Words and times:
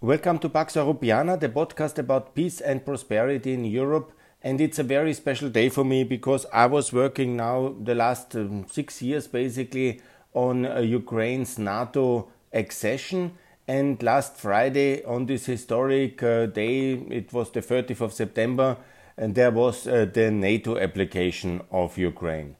Welcome 0.00 0.38
to 0.40 0.48
Pax 0.48 0.74
Europiana, 0.76 1.40
the 1.40 1.48
podcast 1.48 1.98
about 1.98 2.32
peace 2.32 2.60
and 2.60 2.84
prosperity 2.84 3.52
in 3.52 3.64
Europe. 3.64 4.12
And 4.44 4.60
it's 4.60 4.78
a 4.78 4.84
very 4.84 5.12
special 5.12 5.48
day 5.48 5.70
for 5.70 5.82
me 5.82 6.04
because 6.04 6.46
I 6.52 6.66
was 6.66 6.92
working 6.92 7.36
now 7.36 7.74
the 7.82 7.96
last 7.96 8.36
um, 8.36 8.66
six 8.70 9.02
years 9.02 9.26
basically 9.26 10.00
on 10.34 10.64
uh, 10.64 10.78
Ukraine's 10.78 11.58
NATO 11.58 12.28
accession. 12.52 13.32
And 13.66 14.00
last 14.00 14.36
Friday, 14.36 15.02
on 15.04 15.26
this 15.26 15.46
historic 15.46 16.22
uh, 16.22 16.46
day, 16.46 16.92
it 16.92 17.32
was 17.32 17.50
the 17.50 17.60
30th 17.60 18.00
of 18.00 18.12
September, 18.12 18.76
and 19.16 19.34
there 19.34 19.50
was 19.50 19.88
uh, 19.88 20.06
the 20.12 20.30
NATO 20.30 20.78
application 20.78 21.60
of 21.72 21.98
Ukraine. 21.98 22.54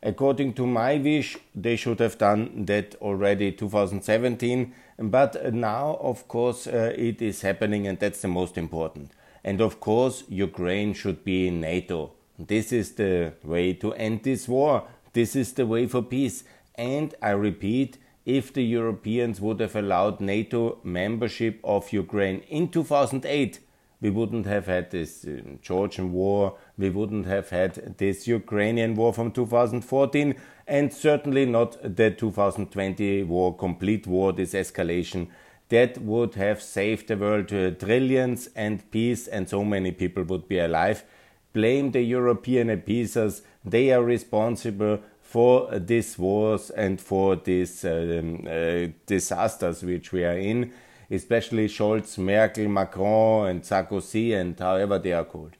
According 0.00 0.52
to 0.54 0.66
my 0.66 0.98
wish, 0.98 1.38
they 1.56 1.74
should 1.74 1.98
have 1.98 2.18
done 2.18 2.66
that 2.66 2.94
already 3.00 3.50
2017 3.50 4.72
but 4.98 5.52
now, 5.52 5.98
of 6.00 6.28
course, 6.28 6.66
uh, 6.66 6.92
it 6.96 7.20
is 7.20 7.42
happening, 7.42 7.86
and 7.86 7.98
that's 7.98 8.22
the 8.22 8.28
most 8.28 8.56
important. 8.56 9.12
And 9.42 9.60
of 9.60 9.80
course, 9.80 10.24
Ukraine 10.28 10.94
should 10.94 11.24
be 11.24 11.48
in 11.48 11.60
NATO. 11.60 12.12
This 12.38 12.72
is 12.72 12.92
the 12.92 13.32
way 13.42 13.74
to 13.74 13.92
end 13.94 14.22
this 14.22 14.48
war. 14.48 14.84
This 15.12 15.36
is 15.36 15.52
the 15.52 15.66
way 15.66 15.86
for 15.86 16.02
peace. 16.02 16.44
And 16.74 17.14
I 17.22 17.30
repeat, 17.30 17.98
if 18.24 18.52
the 18.52 18.64
Europeans 18.64 19.40
would 19.40 19.60
have 19.60 19.76
allowed 19.76 20.20
NATO 20.20 20.78
membership 20.82 21.60
of 21.62 21.92
Ukraine 21.92 22.40
in 22.48 22.68
2008, 22.68 23.60
we 24.00 24.10
wouldn't 24.10 24.46
have 24.46 24.66
had 24.66 24.90
this 24.90 25.24
uh, 25.24 25.40
Georgian 25.62 26.12
war, 26.12 26.56
we 26.76 26.90
wouldn't 26.90 27.26
have 27.26 27.50
had 27.50 27.96
this 27.98 28.26
Ukrainian 28.26 28.94
war 28.94 29.12
from 29.14 29.30
2014, 29.30 30.34
and 30.66 30.92
certainly 30.92 31.46
not 31.46 31.76
the 31.82 32.10
2020 32.10 33.22
war, 33.24 33.56
complete 33.56 34.06
war, 34.06 34.32
this 34.32 34.54
escalation. 34.54 35.28
That 35.68 35.98
would 35.98 36.34
have 36.34 36.62
saved 36.62 37.08
the 37.08 37.16
world 37.16 37.48
to 37.48 37.72
trillions 37.72 38.48
and 38.54 38.88
peace, 38.90 39.26
and 39.26 39.48
so 39.48 39.64
many 39.64 39.92
people 39.92 40.22
would 40.24 40.46
be 40.46 40.58
alive. 40.58 41.04
Blame 41.52 41.92
the 41.92 42.02
European 42.02 42.70
appeasers, 42.70 43.42
they 43.64 43.92
are 43.92 44.02
responsible 44.02 45.00
for 45.22 45.78
these 45.78 46.18
wars 46.18 46.70
and 46.70 47.00
for 47.00 47.36
these 47.36 47.84
um, 47.84 48.46
uh, 48.46 48.88
disasters 49.06 49.82
which 49.82 50.12
we 50.12 50.24
are 50.24 50.38
in 50.38 50.72
especially 51.10 51.68
Scholz, 51.68 52.18
Merkel, 52.18 52.68
Macron, 52.68 53.48
and 53.48 53.62
Sarkozy, 53.62 54.34
and 54.34 54.58
however 54.58 54.98
they 54.98 55.12
are 55.12 55.24
called. 55.24 55.56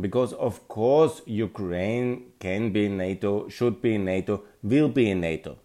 Because, 0.00 0.32
of 0.32 0.66
course, 0.68 1.22
Ukraine 1.26 2.32
can 2.40 2.72
be 2.72 2.86
in 2.86 2.96
NATO, 2.96 3.48
should 3.48 3.80
be 3.80 3.94
in 3.94 4.04
NATO, 4.04 4.42
will 4.62 4.88
be 4.88 5.10
in 5.10 5.20
NATO. 5.20 5.58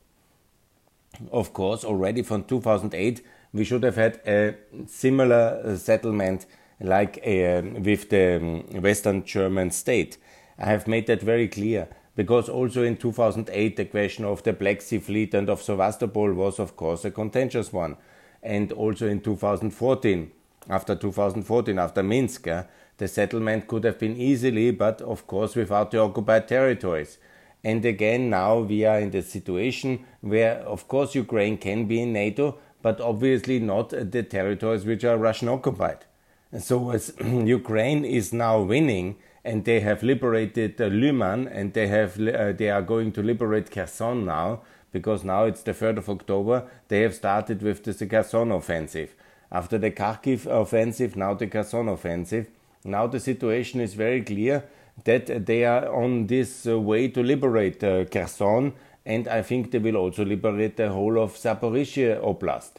Of 1.31 1.51
course, 1.53 1.83
already 1.83 2.21
from 2.21 2.43
2008, 2.43 3.21
we 3.53 3.63
should 3.63 3.83
have 3.83 3.95
had 3.95 4.21
a 4.27 4.55
similar 4.85 5.61
uh, 5.63 5.75
settlement 5.75 6.45
like 6.79 7.17
uh, 7.25 7.61
with 7.79 8.09
the 8.09 8.37
um, 8.37 8.81
Western 8.81 9.25
German 9.25 9.71
state. 9.71 10.17
I 10.57 10.65
have 10.65 10.87
made 10.87 11.07
that 11.07 11.21
very 11.21 11.47
clear 11.47 11.87
because 12.15 12.49
also 12.49 12.83
in 12.83 12.97
2008 12.97 13.75
the 13.75 13.85
question 13.85 14.25
of 14.25 14.43
the 14.43 14.53
Black 14.53 14.81
Sea 14.81 14.99
Fleet 14.99 15.33
and 15.33 15.49
of 15.49 15.61
Sevastopol 15.61 16.33
was 16.33 16.59
of 16.59 16.75
course 16.75 17.05
a 17.05 17.11
contentious 17.11 17.71
one 17.73 17.97
and 18.43 18.71
also 18.71 19.07
in 19.07 19.21
2014. 19.21 20.31
After 20.69 20.95
2014, 20.95 21.79
after 21.79 22.03
Minsk, 22.03 22.47
uh, 22.47 22.63
the 22.99 23.07
settlement 23.07 23.67
could 23.67 23.83
have 23.83 23.97
been 23.97 24.15
easily, 24.15 24.71
but 24.71 25.01
of 25.01 25.25
course 25.25 25.55
without 25.55 25.91
the 25.91 25.99
occupied 25.99 26.47
territories. 26.47 27.17
And 27.63 27.83
again, 27.83 28.29
now 28.29 28.59
we 28.59 28.85
are 28.85 28.99
in 28.99 29.11
the 29.11 29.21
situation 29.21 30.05
where, 30.21 30.55
of 30.59 30.87
course, 30.87 31.15
Ukraine 31.15 31.57
can 31.57 31.85
be 31.85 32.01
in 32.01 32.13
NATO, 32.13 32.57
but 32.81 33.01
obviously 33.01 33.59
not 33.59 33.89
the 33.89 34.23
territories 34.23 34.85
which 34.85 35.03
are 35.03 35.17
Russian 35.17 35.49
occupied. 35.49 36.05
So, 36.57 36.91
as 36.91 37.13
Ukraine 37.21 38.05
is 38.05 38.31
now 38.31 38.61
winning, 38.61 39.17
and 39.43 39.65
they 39.65 39.79
have 39.81 40.03
liberated 40.03 40.79
uh, 40.79 40.87
Lyman, 40.87 41.47
and 41.47 41.73
they 41.73 41.87
have 41.87 42.19
uh, 42.19 42.51
they 42.53 42.69
are 42.69 42.81
going 42.81 43.11
to 43.13 43.23
liberate 43.23 43.71
Kherson 43.71 44.25
now, 44.25 44.61
because 44.91 45.23
now 45.23 45.45
it's 45.45 45.63
the 45.63 45.73
3rd 45.73 45.97
of 45.97 46.09
October, 46.09 46.67
they 46.87 47.01
have 47.01 47.15
started 47.15 47.61
with 47.61 47.83
the 47.83 48.05
Kherson 48.05 48.51
offensive. 48.51 49.15
After 49.51 49.77
the 49.77 49.91
Kharkiv 49.91 50.45
offensive, 50.45 51.15
now 51.15 51.33
the 51.33 51.47
Kherson 51.47 51.87
offensive. 51.87 52.49
Now 52.83 53.07
the 53.07 53.19
situation 53.19 53.81
is 53.81 53.93
very 53.93 54.21
clear 54.21 54.63
that 55.05 55.45
they 55.45 55.65
are 55.65 55.93
on 55.93 56.27
this 56.27 56.67
uh, 56.67 56.79
way 56.79 57.07
to 57.09 57.21
liberate 57.23 57.83
uh, 57.83 58.05
Kherson, 58.05 58.73
and 59.05 59.27
I 59.27 59.41
think 59.41 59.71
they 59.71 59.79
will 59.79 59.97
also 59.97 60.25
liberate 60.25 60.77
the 60.77 60.89
whole 60.89 61.19
of 61.19 61.35
Zaporizhia 61.35 62.21
Oblast. 62.21 62.73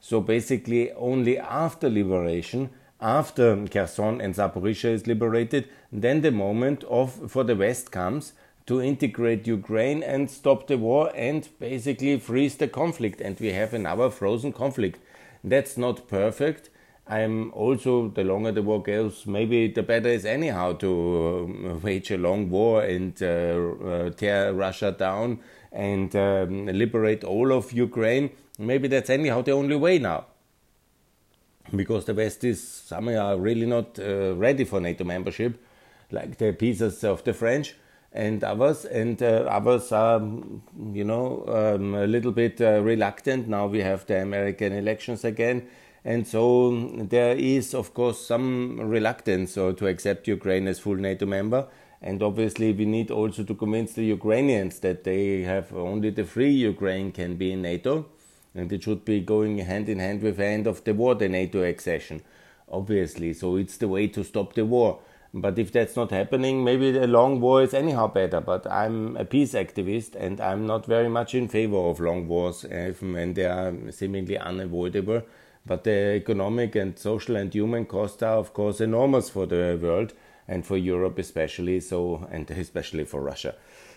So 0.00 0.20
basically, 0.20 0.92
only 0.92 1.38
after 1.38 1.88
liberation, 1.88 2.70
after 3.00 3.56
Kherson 3.66 4.20
and 4.20 4.34
Zaporizhia 4.34 4.92
is 4.92 5.06
liberated, 5.06 5.68
then 5.92 6.20
the 6.20 6.30
moment 6.30 6.84
of 6.84 7.30
for 7.30 7.44
the 7.44 7.56
West 7.56 7.90
comes 7.90 8.32
to 8.66 8.82
integrate 8.82 9.46
Ukraine 9.46 10.02
and 10.02 10.30
stop 10.30 10.66
the 10.66 10.76
war 10.76 11.12
and 11.14 11.48
basically 11.60 12.18
freeze 12.18 12.56
the 12.56 12.68
conflict. 12.68 13.20
And 13.20 13.38
we 13.38 13.52
have 13.52 13.72
another 13.74 14.10
frozen 14.10 14.52
conflict. 14.52 14.98
That's 15.44 15.76
not 15.76 16.08
perfect. 16.08 16.70
I'm 17.08 17.52
also, 17.52 18.08
the 18.08 18.24
longer 18.24 18.50
the 18.50 18.62
war 18.62 18.82
goes, 18.82 19.26
maybe 19.26 19.68
the 19.68 19.84
better 19.84 20.08
is 20.08 20.24
anyhow 20.24 20.72
to 20.74 21.70
uh, 21.70 21.74
wage 21.78 22.10
a 22.10 22.18
long 22.18 22.50
war 22.50 22.82
and 22.82 23.16
uh, 23.22 23.26
uh, 23.26 24.10
tear 24.10 24.52
Russia 24.52 24.90
down 24.90 25.38
and 25.70 26.14
um, 26.16 26.66
liberate 26.66 27.22
all 27.22 27.52
of 27.52 27.72
Ukraine. 27.72 28.30
Maybe 28.58 28.88
that's 28.88 29.10
anyhow 29.10 29.42
the 29.42 29.52
only 29.52 29.76
way 29.76 29.98
now. 29.98 30.26
Because 31.74 32.06
the 32.06 32.14
West 32.14 32.42
is 32.42 32.62
somehow 32.62 33.36
really 33.36 33.66
not 33.66 33.98
uh, 33.98 34.34
ready 34.34 34.64
for 34.64 34.80
NATO 34.80 35.04
membership, 35.04 35.62
like 36.10 36.38
the 36.38 36.52
pieces 36.52 37.04
of 37.04 37.22
the 37.22 37.34
French 37.34 37.74
and 38.12 38.42
others, 38.42 38.84
and 38.84 39.22
uh, 39.22 39.46
others 39.48 39.92
are, 39.92 40.20
you 40.92 41.04
know, 41.04 41.44
um, 41.46 41.94
a 41.94 42.06
little 42.06 42.32
bit 42.32 42.60
uh, 42.60 42.80
reluctant. 42.82 43.46
Now 43.46 43.66
we 43.66 43.80
have 43.82 44.06
the 44.06 44.22
American 44.22 44.72
elections 44.72 45.24
again, 45.24 45.68
and 46.06 46.24
so 46.24 46.70
there 47.02 47.34
is, 47.36 47.74
of 47.74 47.92
course, 47.92 48.24
some 48.24 48.80
reluctance 48.80 49.58
uh, 49.58 49.72
to 49.76 49.88
accept 49.88 50.28
Ukraine 50.28 50.68
as 50.68 50.78
full 50.78 50.94
NATO 50.94 51.26
member. 51.26 51.66
And 52.00 52.22
obviously, 52.22 52.72
we 52.72 52.84
need 52.84 53.10
also 53.10 53.42
to 53.42 53.54
convince 53.56 53.94
the 53.94 54.04
Ukrainians 54.04 54.78
that 54.80 55.02
they 55.02 55.42
have 55.42 55.74
only 55.74 56.10
the 56.10 56.22
free 56.22 56.52
Ukraine 56.52 57.10
can 57.10 57.34
be 57.34 57.50
in 57.50 57.62
NATO, 57.62 58.06
and 58.54 58.72
it 58.72 58.84
should 58.84 59.04
be 59.04 59.18
going 59.18 59.58
hand 59.58 59.88
in 59.88 59.98
hand 59.98 60.22
with 60.22 60.36
the 60.36 60.44
end 60.44 60.68
of 60.68 60.84
the 60.84 60.94
war, 60.94 61.16
the 61.16 61.28
NATO 61.28 61.64
accession. 61.64 62.22
Obviously, 62.70 63.32
so 63.32 63.56
it's 63.56 63.76
the 63.76 63.88
way 63.88 64.06
to 64.06 64.22
stop 64.22 64.54
the 64.54 64.64
war. 64.64 65.00
But 65.34 65.58
if 65.58 65.72
that's 65.72 65.96
not 65.96 66.12
happening, 66.12 66.62
maybe 66.62 66.96
a 66.96 67.08
long 67.08 67.40
war 67.40 67.62
is 67.62 67.74
anyhow 67.74 68.06
better. 68.06 68.40
But 68.40 68.64
I'm 68.70 69.16
a 69.16 69.24
peace 69.24 69.54
activist 69.54 70.14
and 70.14 70.40
I'm 70.40 70.66
not 70.68 70.86
very 70.86 71.08
much 71.08 71.34
in 71.34 71.48
favor 71.48 71.76
of 71.76 71.98
long 71.98 72.28
wars, 72.28 72.64
even 72.64 73.12
when 73.12 73.34
they 73.34 73.46
are 73.46 73.74
seemingly 73.90 74.38
unavoidable. 74.38 75.22
But 75.66 75.84
the 75.84 76.14
economic 76.14 76.76
and 76.76 76.98
social 76.98 77.36
and 77.36 77.52
human 77.52 77.86
costs 77.86 78.22
are, 78.22 78.36
of 78.36 78.52
course, 78.54 78.80
enormous 78.80 79.28
for 79.28 79.46
the 79.46 79.78
world 79.80 80.12
and 80.46 80.64
for 80.64 80.76
Europe 80.76 81.18
especially. 81.18 81.80
So, 81.80 82.28
and 82.30 82.48
especially 82.50 83.04
for 83.04 83.20
Russia. 83.20 83.54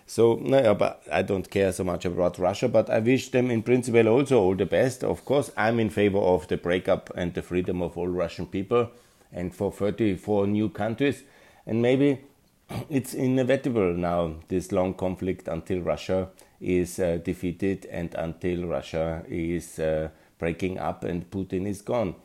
So, 0.08 0.40
no, 0.42 0.74
but 0.74 1.04
I 1.12 1.22
don't 1.22 1.48
care 1.48 1.72
so 1.72 1.84
much 1.84 2.04
about 2.04 2.40
Russia, 2.40 2.68
but 2.68 2.90
I 2.90 2.98
wish 2.98 3.30
them 3.30 3.52
in 3.52 3.62
principle 3.62 4.08
also 4.08 4.42
all 4.42 4.56
the 4.56 4.66
best. 4.66 5.04
Of 5.04 5.24
course, 5.24 5.52
I'm 5.56 5.80
in 5.80 5.92
favor 5.92 6.18
of 6.18 6.48
the 6.48 6.58
breakup 6.58 7.12
and 7.16 7.32
the 7.36 7.44
freedom 7.44 7.84
of 7.84 7.96
all 7.96 8.08
Russian 8.08 8.48
people 8.48 8.90
and 9.32 9.54
for 9.54 9.72
34 9.72 10.48
new 10.48 10.70
countries. 10.70 11.24
And 11.68 11.84
maybe 11.84 12.22
it's 12.90 13.14
inevitable 13.14 13.94
now, 13.94 14.38
this 14.48 14.72
long 14.72 14.96
conflict 14.96 15.48
until 15.48 15.82
Russia 15.82 16.30
is 16.60 16.98
uh, 17.00 17.20
defeated 17.24 17.86
and 17.86 18.16
until 18.16 18.66
Russia 18.66 19.24
is 19.30 19.78
uh, 19.78 20.10
breaking 20.40 20.80
up 20.80 21.04
and 21.04 21.30
Putin 21.30 21.68
is 21.68 21.84
gone. 21.84 22.16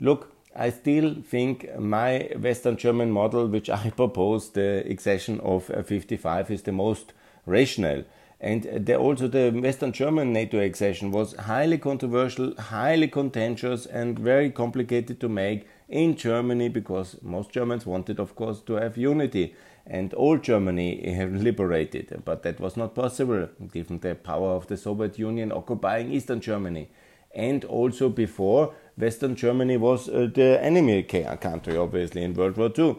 Look, 0.00 0.34
I 0.56 0.70
still 0.70 1.14
think 1.22 1.78
my 1.78 2.30
Western 2.36 2.76
German 2.76 3.12
model, 3.12 3.46
which 3.46 3.70
I 3.70 3.90
propose, 3.96 4.50
the 4.50 4.84
accession 4.90 5.38
of 5.40 5.70
uh, 5.70 5.82
55, 5.82 6.50
is 6.50 6.62
the 6.62 6.72
most 6.72 7.12
rational. 7.46 8.04
And 8.40 8.62
the, 8.62 8.96
also 8.96 9.28
the 9.28 9.50
Western 9.50 9.92
German 9.92 10.32
NATO 10.32 10.58
accession 10.60 11.10
was 11.10 11.34
highly 11.34 11.78
controversial, 11.78 12.54
highly 12.56 13.08
contentious, 13.08 13.86
and 13.86 14.18
very 14.18 14.50
complicated 14.50 15.20
to 15.20 15.28
make 15.28 15.66
in 15.88 16.16
Germany 16.16 16.68
because 16.68 17.16
most 17.22 17.50
Germans 17.50 17.86
wanted, 17.86 18.20
of 18.20 18.36
course, 18.36 18.60
to 18.62 18.74
have 18.74 18.96
unity 18.96 19.54
and 19.86 20.14
all 20.14 20.38
Germany 20.38 21.16
liberated. 21.30 22.22
But 22.24 22.42
that 22.42 22.60
was 22.60 22.76
not 22.76 22.94
possible 22.94 23.48
given 23.72 23.98
the 23.98 24.14
power 24.14 24.50
of 24.50 24.66
the 24.68 24.76
Soviet 24.76 25.18
Union 25.18 25.50
occupying 25.50 26.12
Eastern 26.12 26.40
Germany. 26.40 26.88
And 27.34 27.64
also 27.64 28.08
before, 28.08 28.74
Western 28.96 29.36
Germany 29.36 29.76
was 29.76 30.08
uh, 30.08 30.28
the 30.32 30.58
enemy 30.62 31.02
country, 31.02 31.76
obviously, 31.76 32.22
in 32.22 32.34
World 32.34 32.56
War 32.56 32.72
II. 32.76 32.96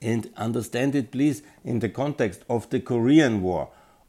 And 0.00 0.30
understand 0.36 0.94
it, 0.94 1.10
please, 1.10 1.42
in 1.64 1.80
the 1.80 1.88
context 1.88 2.44
of 2.48 2.70
the 2.70 2.80
Korean 2.80 3.42
War 3.42 3.68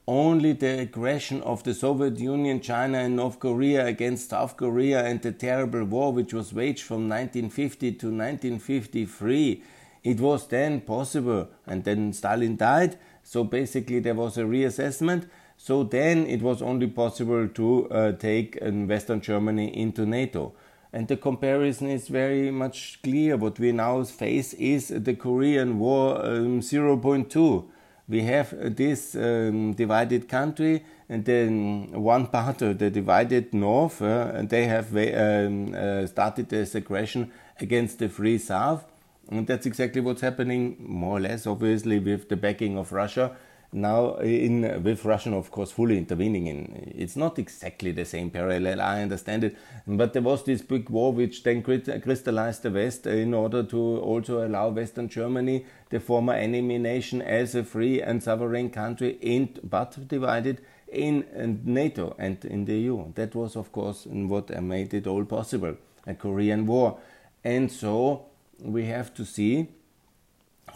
only 0.10 0.54
the 0.54 0.80
aggression 0.80 1.40
of 1.44 1.62
the 1.62 1.74
Soviet 1.76 2.18
Union, 2.18 2.60
China, 2.60 2.98
and 2.98 3.16
North 3.16 3.40
Korea 3.40 3.86
against 3.86 4.32
South 4.32 4.58
Korea 4.58 5.06
and 5.06 5.22
the 5.22 5.32
terrible 5.32 5.84
war 5.84 6.12
which 6.12 6.34
was 6.34 6.52
waged 6.52 6.82
from 6.82 7.08
1950 7.08 7.92
to 7.92 8.08
1953. 8.08 9.64
It 10.04 10.20
was 10.20 10.48
then 10.48 10.82
possible, 10.82 11.50
and 11.68 11.84
then 11.84 12.12
Stalin 12.14 12.58
died, 12.58 12.98
so 13.22 13.44
basically 13.44 14.00
there 14.00 14.16
was 14.16 14.36
a 14.40 14.46
reassessment. 14.46 15.30
So 15.62 15.84
then 15.84 16.26
it 16.26 16.42
was 16.42 16.62
only 16.62 16.88
possible 16.88 17.50
to 17.50 17.90
uh, 17.90 18.12
take 18.14 18.58
uh, 18.62 18.72
Western 18.72 19.20
Germany 19.20 19.78
into 19.78 20.06
NATO. 20.06 20.54
And 20.94 21.06
the 21.10 21.18
comparison 21.18 21.90
is 21.90 22.08
very 22.08 22.50
much 22.50 23.02
clear. 23.04 23.36
What 23.36 23.60
we 23.60 23.74
now 23.74 24.02
face 24.06 24.54
is 24.54 24.88
the 24.88 25.16
Korean 25.16 25.78
War 25.78 26.26
um, 26.26 26.62
0.2. 26.62 27.66
We 28.08 28.22
have 28.24 28.56
this 28.78 29.16
um, 29.16 29.74
divided 29.74 30.30
country, 30.30 30.86
and 31.10 31.26
then 31.26 31.92
one 31.92 32.28
part 32.28 32.62
of 32.62 32.80
the 32.80 32.90
divided 32.90 33.54
north, 33.54 34.02
uh, 34.02 34.42
they 34.44 34.66
have 34.66 34.96
um, 34.96 35.76
uh, 35.76 36.08
started 36.08 36.48
this 36.48 36.74
aggression 36.74 37.34
against 37.60 38.00
the 38.00 38.08
free 38.08 38.38
south. 38.38 38.86
And 39.30 39.46
that's 39.46 39.66
exactly 39.66 40.00
what's 40.00 40.22
happening, 40.22 40.78
more 40.80 41.18
or 41.18 41.20
less, 41.20 41.46
obviously, 41.46 42.00
with 42.00 42.30
the 42.30 42.38
backing 42.38 42.78
of 42.78 42.94
Russia 42.94 43.36
now, 43.72 44.16
in 44.16 44.82
with 44.84 45.06
Russian, 45.06 45.34
of 45.36 45.52
course, 45.52 45.72
fully 45.72 45.98
intervening 45.98 46.48
in, 46.48 46.92
it's 46.98 47.16
not 47.16 47.38
exactly 47.38 47.92
the 47.92 48.04
same 48.04 48.32
parallel. 48.32 48.82
I 48.82 49.04
understand 49.04 49.44
it, 49.44 49.56
but 49.86 50.14
there 50.14 50.24
was 50.24 50.44
this 50.44 50.64
big 50.64 50.90
war 50.90 51.14
which 51.14 51.44
then 51.44 51.62
crystallized 51.62 52.64
the 52.64 52.72
West 52.72 53.06
in 53.06 53.34
order 53.36 53.62
to 53.62 53.78
also 53.78 54.44
allow 54.48 54.70
Western 54.70 55.08
Germany, 55.08 55.68
the 55.92 56.00
former 56.00 56.34
enemy 56.34 56.80
nation, 56.80 57.22
as 57.22 57.54
a 57.54 57.64
free 57.64 58.02
and 58.02 58.24
sovereign 58.24 58.72
country, 58.72 59.20
in 59.22 59.50
but 59.64 60.08
divided 60.08 60.62
in 60.92 61.62
NATO 61.64 62.16
and 62.18 62.44
in 62.46 62.66
the 62.66 62.74
EU. 62.74 63.14
That 63.14 63.36
was, 63.36 63.56
of 63.56 63.72
course, 63.72 64.08
what 64.08 64.50
made 64.64 64.96
it 64.96 65.06
all 65.06 65.26
possible. 65.26 65.78
A 66.08 66.16
Korean 66.16 66.66
War, 66.66 66.98
and 67.44 67.72
so 67.72 68.26
we 68.60 68.86
have 68.88 69.14
to 69.14 69.26
see 69.26 69.68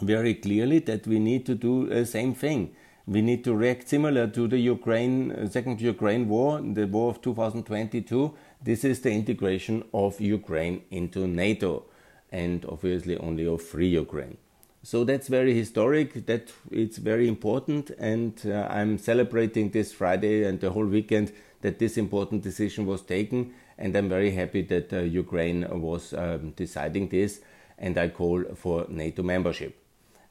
very 0.00 0.34
clearly 0.34 0.78
that 0.78 1.08
we 1.08 1.18
need 1.18 1.44
to 1.46 1.56
do 1.56 1.86
the 1.86 2.06
same 2.06 2.34
thing 2.34 2.74
we 3.06 3.20
need 3.20 3.44
to 3.44 3.54
react 3.54 3.88
similar 3.88 4.26
to 4.28 4.48
the 4.48 4.58
Ukraine 4.58 5.32
uh, 5.32 5.48
second 5.48 5.80
Ukraine 5.80 6.28
war, 6.28 6.60
the 6.60 6.86
war 6.86 7.10
of 7.10 7.20
2022. 7.20 8.34
This 8.62 8.84
is 8.84 9.00
the 9.00 9.10
integration 9.10 9.84
of 9.92 10.20
Ukraine 10.20 10.82
into 10.90 11.26
NATO, 11.26 11.84
and 12.32 12.64
obviously 12.64 13.18
only 13.18 13.46
of 13.46 13.62
free 13.62 13.88
Ukraine. 13.88 14.38
So 14.82 15.04
that's 15.04 15.28
very 15.28 15.54
historic. 15.54 16.26
That 16.26 16.52
it's 16.70 16.96
very 16.96 17.28
important, 17.28 17.90
and 17.98 18.40
uh, 18.46 18.68
I'm 18.70 18.96
celebrating 18.98 19.70
this 19.70 19.92
Friday 19.92 20.44
and 20.44 20.60
the 20.60 20.70
whole 20.70 20.86
weekend 20.86 21.32
that 21.60 21.78
this 21.78 21.98
important 21.98 22.42
decision 22.42 22.86
was 22.86 23.02
taken. 23.02 23.52
And 23.76 23.96
I'm 23.96 24.08
very 24.08 24.30
happy 24.30 24.62
that 24.62 24.92
uh, 24.92 25.00
Ukraine 25.00 25.66
was 25.80 26.14
um, 26.14 26.52
deciding 26.52 27.08
this, 27.08 27.40
and 27.76 27.98
I 27.98 28.08
call 28.08 28.44
for 28.54 28.86
NATO 28.88 29.22
membership. 29.22 29.76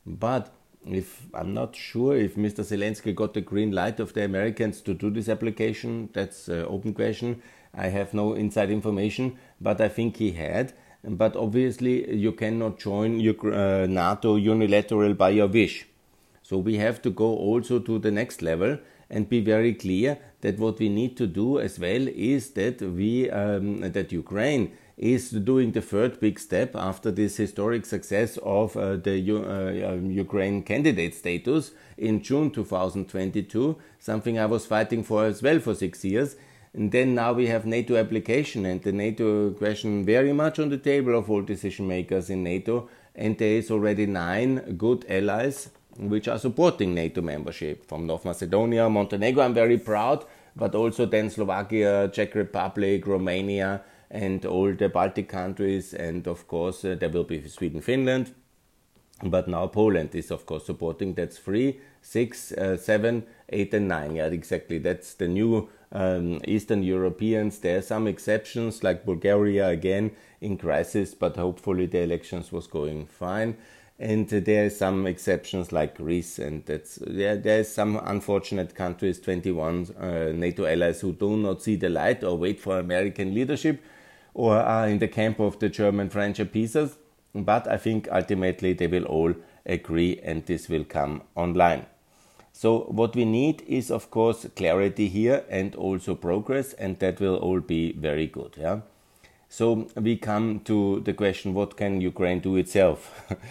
But 0.06 0.54
if 0.85 1.27
I'm 1.33 1.53
not 1.53 1.75
sure 1.75 2.15
if 2.15 2.35
Mr. 2.35 2.63
Zelensky 2.63 3.15
got 3.15 3.33
the 3.33 3.41
green 3.41 3.71
light 3.71 4.00
of 4.00 4.13
the 4.13 4.24
Americans 4.24 4.81
to 4.81 4.94
do 4.94 5.09
this 5.09 5.30
application. 5.30 6.09
That's 6.13 6.47
an 6.47 6.65
open 6.65 6.94
question. 6.94 7.41
I 7.74 7.88
have 7.88 8.13
no 8.13 8.33
inside 8.33 8.69
information, 8.69 9.38
but 9.59 9.81
I 9.81 9.89
think 9.89 10.18
he 10.18 10.31
had. 10.33 10.74
But 11.03 11.35
obviously, 11.35 12.15
you 12.15 12.31
cannot 12.31 12.80
join 12.80 13.19
uh, 13.27 13.88
NATO 13.88 14.35
unilateral 14.35 15.13
by 15.13 15.31
your 15.31 15.47
wish. 15.47 15.88
So 16.44 16.57
we 16.57 16.77
have 16.77 17.01
to 17.01 17.09
go 17.09 17.35
also 17.35 17.80
to 17.80 18.00
the 18.00 18.12
next 18.12 18.41
level 18.41 18.77
and 19.13 19.30
be 19.30 19.39
very 19.39 19.74
clear 19.74 20.18
that 20.42 20.57
what 20.57 20.80
we 20.80 20.89
need 20.89 21.15
to 21.15 21.27
do 21.27 21.60
as 21.60 21.80
well 21.80 22.07
is 22.07 22.51
that 22.51 22.81
we 22.81 23.30
um, 23.30 23.80
that 23.92 24.12
Ukraine 24.12 24.71
is 24.98 25.30
doing 25.30 25.71
the 25.71 25.81
third 25.81 26.19
big 26.19 26.39
step 26.39 26.75
after 26.75 27.12
this 27.12 27.38
historic 27.38 27.86
success 27.86 28.38
of 28.44 28.75
uh, 28.75 28.95
the 28.95 29.18
U- 29.18 29.45
uh, 29.45 29.92
um, 29.92 30.12
Ukraine 30.12 30.63
candidate 30.63 31.15
status 31.15 31.71
in 31.98 32.21
June 32.21 32.51
2022, 32.51 33.75
something 34.00 34.38
I 34.38 34.45
was 34.45 34.65
fighting 34.65 35.04
for 35.04 35.25
as 35.25 35.42
well 35.42 35.59
for 35.59 35.74
six 35.74 36.04
years. 36.06 36.36
And 36.74 36.92
then 36.92 37.13
now 37.16 37.33
we 37.33 37.48
have 37.48 37.66
NATO 37.66 37.95
application 37.95 38.66
and 38.66 38.81
the 38.81 38.92
NATO 38.92 39.51
question 39.51 40.06
very 40.06 40.33
much 40.33 40.57
on 40.59 40.69
the 40.69 40.77
table 40.77 41.18
of 41.18 41.30
all 41.30 41.42
decision 41.42 41.88
makers 41.88 42.30
in 42.30 42.44
NATO. 42.44 42.89
And 43.16 43.38
there 43.38 43.57
is 43.57 43.69
already 43.69 44.07
nine 44.07 44.75
good 44.77 45.06
allies 45.07 45.69
which 45.98 46.28
are 46.28 46.40
supporting 46.40 46.94
NATO 46.94 47.22
membership 47.22 47.86
from 47.88 48.07
North 48.07 48.25
Macedonia, 48.25 48.90
Montenegro. 48.90 49.44
I'm 49.44 49.54
very 49.54 49.78
proud, 49.78 50.25
but 50.56 50.75
also 50.75 51.06
then 51.06 51.30
Slovakia, 51.30 52.10
Czech 52.13 52.36
Republic, 52.36 53.06
Romania, 53.06 53.81
and 54.10 54.45
all 54.45 54.74
the 54.74 54.90
Baltic 54.90 55.28
countries, 55.28 55.94
and 55.94 56.28
of 56.28 56.48
course 56.48 56.86
uh, 56.86 56.95
there 57.00 57.10
will 57.10 57.24
be 57.24 57.48
Sweden, 57.48 57.81
Finland. 57.81 58.34
But 59.24 59.48
now 59.48 59.68
Poland 59.68 60.13
is 60.16 60.31
of 60.31 60.45
course 60.45 60.66
supporting. 60.66 61.13
That's 61.13 61.38
three, 61.38 61.80
six, 62.01 62.51
uh, 62.51 62.78
seven, 62.78 63.24
eight, 63.50 63.74
and 63.74 63.88
nine. 63.88 64.16
Yeah, 64.16 64.28
exactly. 64.28 64.80
That's 64.80 65.13
the 65.13 65.28
new 65.28 65.69
um, 65.92 66.42
Eastern 66.45 66.84
Europeans. 66.84 67.60
There 67.60 67.78
are 67.78 67.81
some 67.81 68.07
exceptions, 68.07 68.84
like 68.84 69.06
Bulgaria 69.06 69.69
again 69.69 70.12
in 70.42 70.57
crisis, 70.57 71.13
but 71.13 71.38
hopefully 71.38 71.86
the 71.86 72.00
elections 72.00 72.51
was 72.51 72.68
going 72.68 73.06
fine 73.06 73.56
and 74.00 74.31
uh, 74.34 74.40
there 74.40 74.66
are 74.66 74.69
some 74.69 75.06
exceptions 75.06 75.72
like 75.72 75.98
Greece, 75.98 76.40
and 76.40 76.66
that's 76.66 76.95
there. 77.06 77.42
Are 77.60 77.63
some 77.63 78.00
unfortunate 78.04 78.75
countries, 78.75 79.19
21 79.19 79.95
uh, 80.00 80.31
NATO 80.34 80.66
allies, 80.66 81.01
who 81.01 81.13
do 81.13 81.38
not 81.38 81.62
see 81.62 81.75
the 81.75 81.90
light 81.90 82.24
or 82.24 82.38
wait 82.38 82.60
for 82.60 82.80
American 82.80 83.34
leadership, 83.34 83.81
or 84.34 84.57
are 84.57 84.88
in 84.88 85.00
the 85.00 85.07
camp 85.07 85.40
of 85.40 85.60
the 85.60 85.69
German 85.69 86.10
French 86.10 86.40
appeasers. 86.40 86.98
But 87.36 87.68
I 87.68 87.78
think 87.78 88.07
ultimately 88.12 88.74
they 88.74 88.88
will 88.88 89.06
all 89.06 89.34
agree 89.66 90.19
and 90.24 90.45
this 90.45 90.69
will 90.69 90.84
come 90.84 91.24
online. 91.36 91.86
So, 92.51 92.81
what 92.81 93.16
we 93.16 93.25
need 93.25 93.63
is, 93.68 93.90
of 93.90 94.12
course, 94.12 94.45
clarity 94.56 95.07
here 95.07 95.44
and 95.50 95.75
also 95.75 96.13
progress, 96.13 96.74
and 96.74 97.00
that 97.00 97.19
will 97.19 97.38
all 97.38 97.60
be 97.60 97.94
very 97.94 98.28
good. 98.28 98.56
Yeah. 98.60 98.81
So 99.54 99.88
we 99.96 100.18
come 100.18 100.62
to 100.62 101.02
the 101.02 101.14
question: 101.14 101.54
What 101.54 101.78
can 101.78 102.02
Ukraine 102.02 102.40
do 102.40 102.56
itself? 102.56 103.00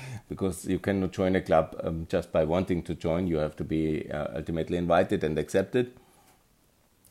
because 0.29 0.65
you 0.65 0.81
cannot 0.81 1.13
join 1.13 1.37
a 1.37 1.41
club 1.41 1.77
um, 1.81 2.07
just 2.09 2.33
by 2.33 2.43
wanting 2.43 2.83
to 2.89 2.95
join. 2.97 3.29
You 3.29 3.37
have 3.37 3.55
to 3.55 3.63
be 3.63 4.11
uh, 4.11 4.27
ultimately 4.35 4.79
invited 4.79 5.23
and 5.23 5.39
accepted. 5.39 5.93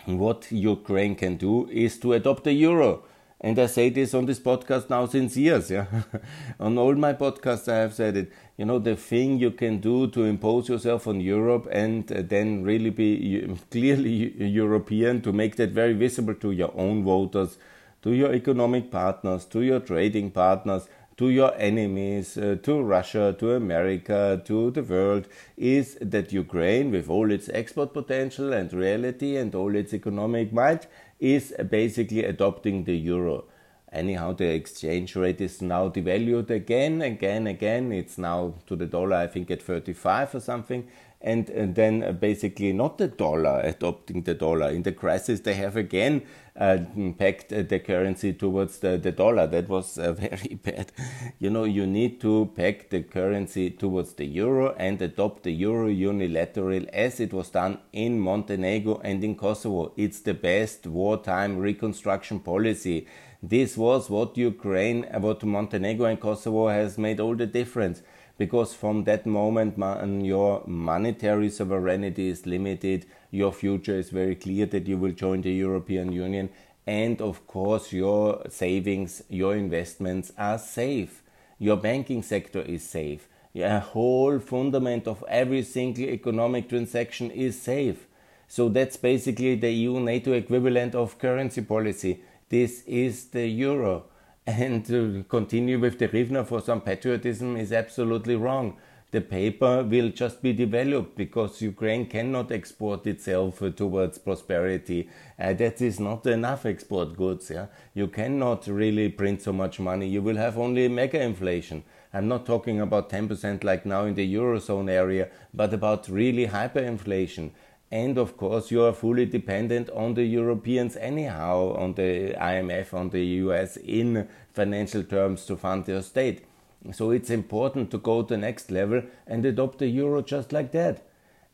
What 0.03 0.51
Ukraine 0.51 1.15
can 1.15 1.37
do 1.37 1.69
is 1.69 1.97
to 1.99 2.11
adopt 2.11 2.43
the 2.43 2.51
euro 2.51 3.03
and 3.43 3.57
I 3.57 3.65
say 3.65 3.89
this 3.89 4.13
on 4.13 4.25
this 4.27 4.39
podcast 4.39 4.89
now 4.89 5.07
since 5.07 5.35
years. 5.35 5.71
Yeah, 5.71 5.87
on 6.59 6.77
all 6.77 6.93
my 6.93 7.13
podcasts 7.13 7.67
I 7.67 7.77
have 7.77 7.93
said 7.93 8.15
it. 8.15 8.31
You 8.57 8.65
know, 8.65 8.77
the 8.77 8.95
thing 8.95 9.39
you 9.39 9.51
can 9.51 9.79
do 9.79 10.07
to 10.09 10.25
impose 10.25 10.69
yourself 10.69 11.07
on 11.07 11.19
Europe 11.19 11.67
and 11.71 12.07
then 12.07 12.63
really 12.63 12.91
be 12.91 13.57
clearly 13.71 14.31
European 14.45 15.21
to 15.23 15.33
make 15.33 15.55
that 15.55 15.71
very 15.71 15.93
visible 15.93 16.35
to 16.35 16.51
your 16.51 16.71
own 16.75 17.03
voters, 17.03 17.57
to 18.01 18.11
your 18.11 18.33
economic 18.33 18.91
partners, 18.91 19.45
to 19.45 19.61
your 19.61 19.79
trading 19.79 20.31
partners, 20.31 20.87
to 21.17 21.29
your 21.29 21.53
enemies, 21.57 22.37
uh, 22.37 22.57
to 22.63 22.81
Russia, 22.81 23.35
to 23.37 23.53
America, 23.53 24.41
to 24.45 24.71
the 24.71 24.81
world, 24.81 25.27
is 25.55 25.97
that 26.01 26.33
Ukraine, 26.33 26.89
with 26.89 27.09
all 27.09 27.31
its 27.31 27.49
export 27.49 27.93
potential 27.93 28.53
and 28.53 28.73
reality 28.73 29.37
and 29.37 29.53
all 29.53 29.75
its 29.75 29.93
economic 29.93 30.51
might, 30.51 30.87
is 31.19 31.53
basically 31.69 32.23
adopting 32.23 32.85
the 32.85 32.97
euro. 32.97 33.43
Anyhow, 33.91 34.31
the 34.33 34.47
exchange 34.47 35.15
rate 35.15 35.41
is 35.41 35.61
now 35.61 35.89
devalued 35.89 36.49
again, 36.49 37.01
again, 37.01 37.45
again. 37.45 37.91
It's 37.91 38.17
now 38.17 38.55
to 38.67 38.75
the 38.75 38.85
dollar, 38.85 39.17
I 39.17 39.27
think, 39.27 39.51
at 39.51 39.61
35 39.61 40.35
or 40.35 40.39
something 40.39 40.87
and, 41.23 41.49
and 41.49 41.75
then 41.75 42.03
uh, 42.03 42.11
basically 42.11 42.73
not 42.73 42.97
the 42.97 43.07
dollar 43.07 43.61
adopting 43.63 44.23
the 44.23 44.33
dollar. 44.33 44.69
In 44.69 44.83
the 44.83 44.91
crisis, 44.91 45.41
they 45.41 45.53
have 45.53 45.75
again 45.75 46.23
uh, 46.55 46.77
pegged 47.17 47.53
uh, 47.53 47.61
the 47.61 47.79
currency 47.79 48.33
towards 48.33 48.79
the, 48.79 48.97
the 48.97 49.11
dollar. 49.11 49.47
That 49.47 49.69
was 49.69 49.97
uh, 49.97 50.11
very 50.27 50.55
bad. 50.55 50.91
You 51.39 51.49
know, 51.49 51.63
you 51.63 51.85
need 51.85 52.19
to 52.21 52.51
peg 52.55 52.89
the 52.89 53.03
currency 53.03 53.69
towards 53.69 54.13
the 54.13 54.25
euro 54.25 54.73
and 54.77 55.01
adopt 55.01 55.43
the 55.43 55.51
euro 55.51 55.87
unilateral 55.87 56.85
as 56.91 57.19
it 57.19 57.33
was 57.33 57.49
done 57.49 57.79
in 57.93 58.19
Montenegro 58.19 58.99
and 59.03 59.23
in 59.23 59.35
Kosovo. 59.35 59.93
It's 59.95 60.19
the 60.19 60.33
best 60.33 60.87
wartime 60.87 61.57
reconstruction 61.57 62.39
policy. 62.39 63.07
This 63.41 63.75
was 63.77 64.09
what 64.09 64.37
Ukraine, 64.37 65.07
uh, 65.11 65.19
what 65.19 65.43
Montenegro 65.43 66.05
and 66.05 66.19
Kosovo 66.19 66.67
has 66.67 66.97
made 66.97 67.19
all 67.19 67.35
the 67.35 67.47
difference 67.47 68.01
because 68.37 68.73
from 68.73 69.03
that 69.03 69.25
moment 69.25 69.77
your 70.25 70.63
monetary 70.65 71.49
sovereignty 71.49 72.29
is 72.29 72.47
limited 72.47 73.05
your 73.31 73.53
future 73.53 73.97
is 73.97 74.09
very 74.09 74.35
clear 74.35 74.65
that 74.67 74.87
you 74.87 74.97
will 74.97 75.13
join 75.13 75.41
the 75.41 75.51
european 75.51 76.11
union. 76.11 76.49
And 76.85 77.21
of 77.21 77.47
course 77.47 77.93
your 77.93 78.43
savings 78.49 79.23
your 79.29 79.55
investments 79.55 80.31
are 80.37 80.59
safe. 80.59 81.23
Your 81.57 81.77
banking 81.77 82.21
sector 82.21 82.61
is 82.61 82.83
safe. 82.83 83.27
A 83.55 83.79
whole 83.79 84.39
fundament 84.39 85.07
of 85.07 85.23
every 85.27 85.63
single 85.63 86.05
economic 86.05 86.69
transaction 86.69 87.31
is 87.31 87.61
safe. 87.61 88.07
So 88.47 88.67
that's 88.67 88.97
basically 88.97 89.55
the 89.55 89.71
EU 89.71 89.99
NATO 89.99 90.33
equivalent 90.33 90.95
of 90.95 91.17
currency 91.17 91.61
policy. 91.61 92.21
This 92.49 92.83
is 92.83 93.25
the 93.25 93.47
euro. 93.47 94.05
And 94.47 94.83
to 94.87 95.23
continue 95.29 95.79
with 95.79 95.99
the 95.99 96.07
Hryvnia 96.07 96.45
for 96.45 96.61
some 96.61 96.81
patriotism 96.81 97.55
is 97.55 97.71
absolutely 97.71 98.35
wrong 98.35 98.75
the 99.11 99.19
paper 99.19 99.83
will 99.83 100.09
just 100.09 100.41
be 100.41 100.53
developed 100.53 101.17
because 101.17 101.61
Ukraine 101.61 102.05
cannot 102.05 102.49
export 102.51 103.05
itself 103.05 103.61
towards 103.75 104.17
prosperity. 104.17 105.09
Uh, 105.37 105.53
that 105.53 105.81
is 105.81 105.99
not 105.99 106.25
enough 106.25 106.65
export 106.65 107.17
goods. 107.17 107.49
Yeah? 107.49 107.67
You 107.93 108.07
cannot 108.07 108.67
really 108.67 109.09
print 109.09 109.41
so 109.41 109.51
much 109.51 109.79
money. 109.81 110.07
You 110.07 110.21
will 110.21 110.37
have 110.37 110.57
only 110.57 110.87
mega 110.87 111.21
inflation. 111.21 111.83
I'm 112.13 112.29
not 112.29 112.45
talking 112.45 112.79
about 112.79 113.09
10% 113.09 113.65
like 113.65 113.85
now 113.85 114.05
in 114.05 114.15
the 114.15 114.33
Eurozone 114.33 114.89
area, 114.89 115.29
but 115.53 115.73
about 115.73 116.07
really 116.07 116.47
hyperinflation. 116.47 117.51
And 117.91 118.17
of 118.17 118.37
course, 118.37 118.71
you 118.71 118.83
are 118.83 118.93
fully 118.93 119.25
dependent 119.25 119.89
on 119.89 120.13
the 120.13 120.23
Europeans 120.23 120.95
anyhow, 120.95 121.73
on 121.77 121.95
the 121.95 122.33
IMF, 122.39 122.93
on 122.93 123.09
the 123.09 123.25
US 123.43 123.75
in 123.75 124.29
financial 124.53 125.03
terms 125.03 125.45
to 125.47 125.57
fund 125.57 125.85
your 125.89 126.01
state. 126.01 126.45
So 126.91 127.11
it's 127.11 127.29
important 127.29 127.91
to 127.91 127.99
go 127.99 128.23
to 128.23 128.33
the 128.33 128.37
next 128.37 128.71
level 128.71 129.03
and 129.27 129.45
adopt 129.45 129.79
the 129.79 129.87
euro 129.87 130.21
just 130.21 130.51
like 130.51 130.71
that. 130.71 131.03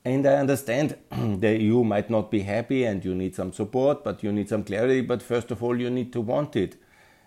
And 0.05 0.25
I 0.25 0.35
understand 0.35 0.95
the 1.11 1.57
EU 1.57 1.83
might 1.83 2.09
not 2.09 2.31
be 2.31 2.41
happy 2.41 2.85
and 2.85 3.03
you 3.03 3.13
need 3.13 3.35
some 3.35 3.51
support, 3.51 4.05
but 4.05 4.23
you 4.23 4.31
need 4.31 4.47
some 4.47 4.63
clarity. 4.63 5.01
But 5.01 5.21
first 5.21 5.51
of 5.51 5.61
all, 5.61 5.77
you 5.77 5.89
need 5.89 6.13
to 6.13 6.21
want 6.21 6.55
it. 6.55 6.77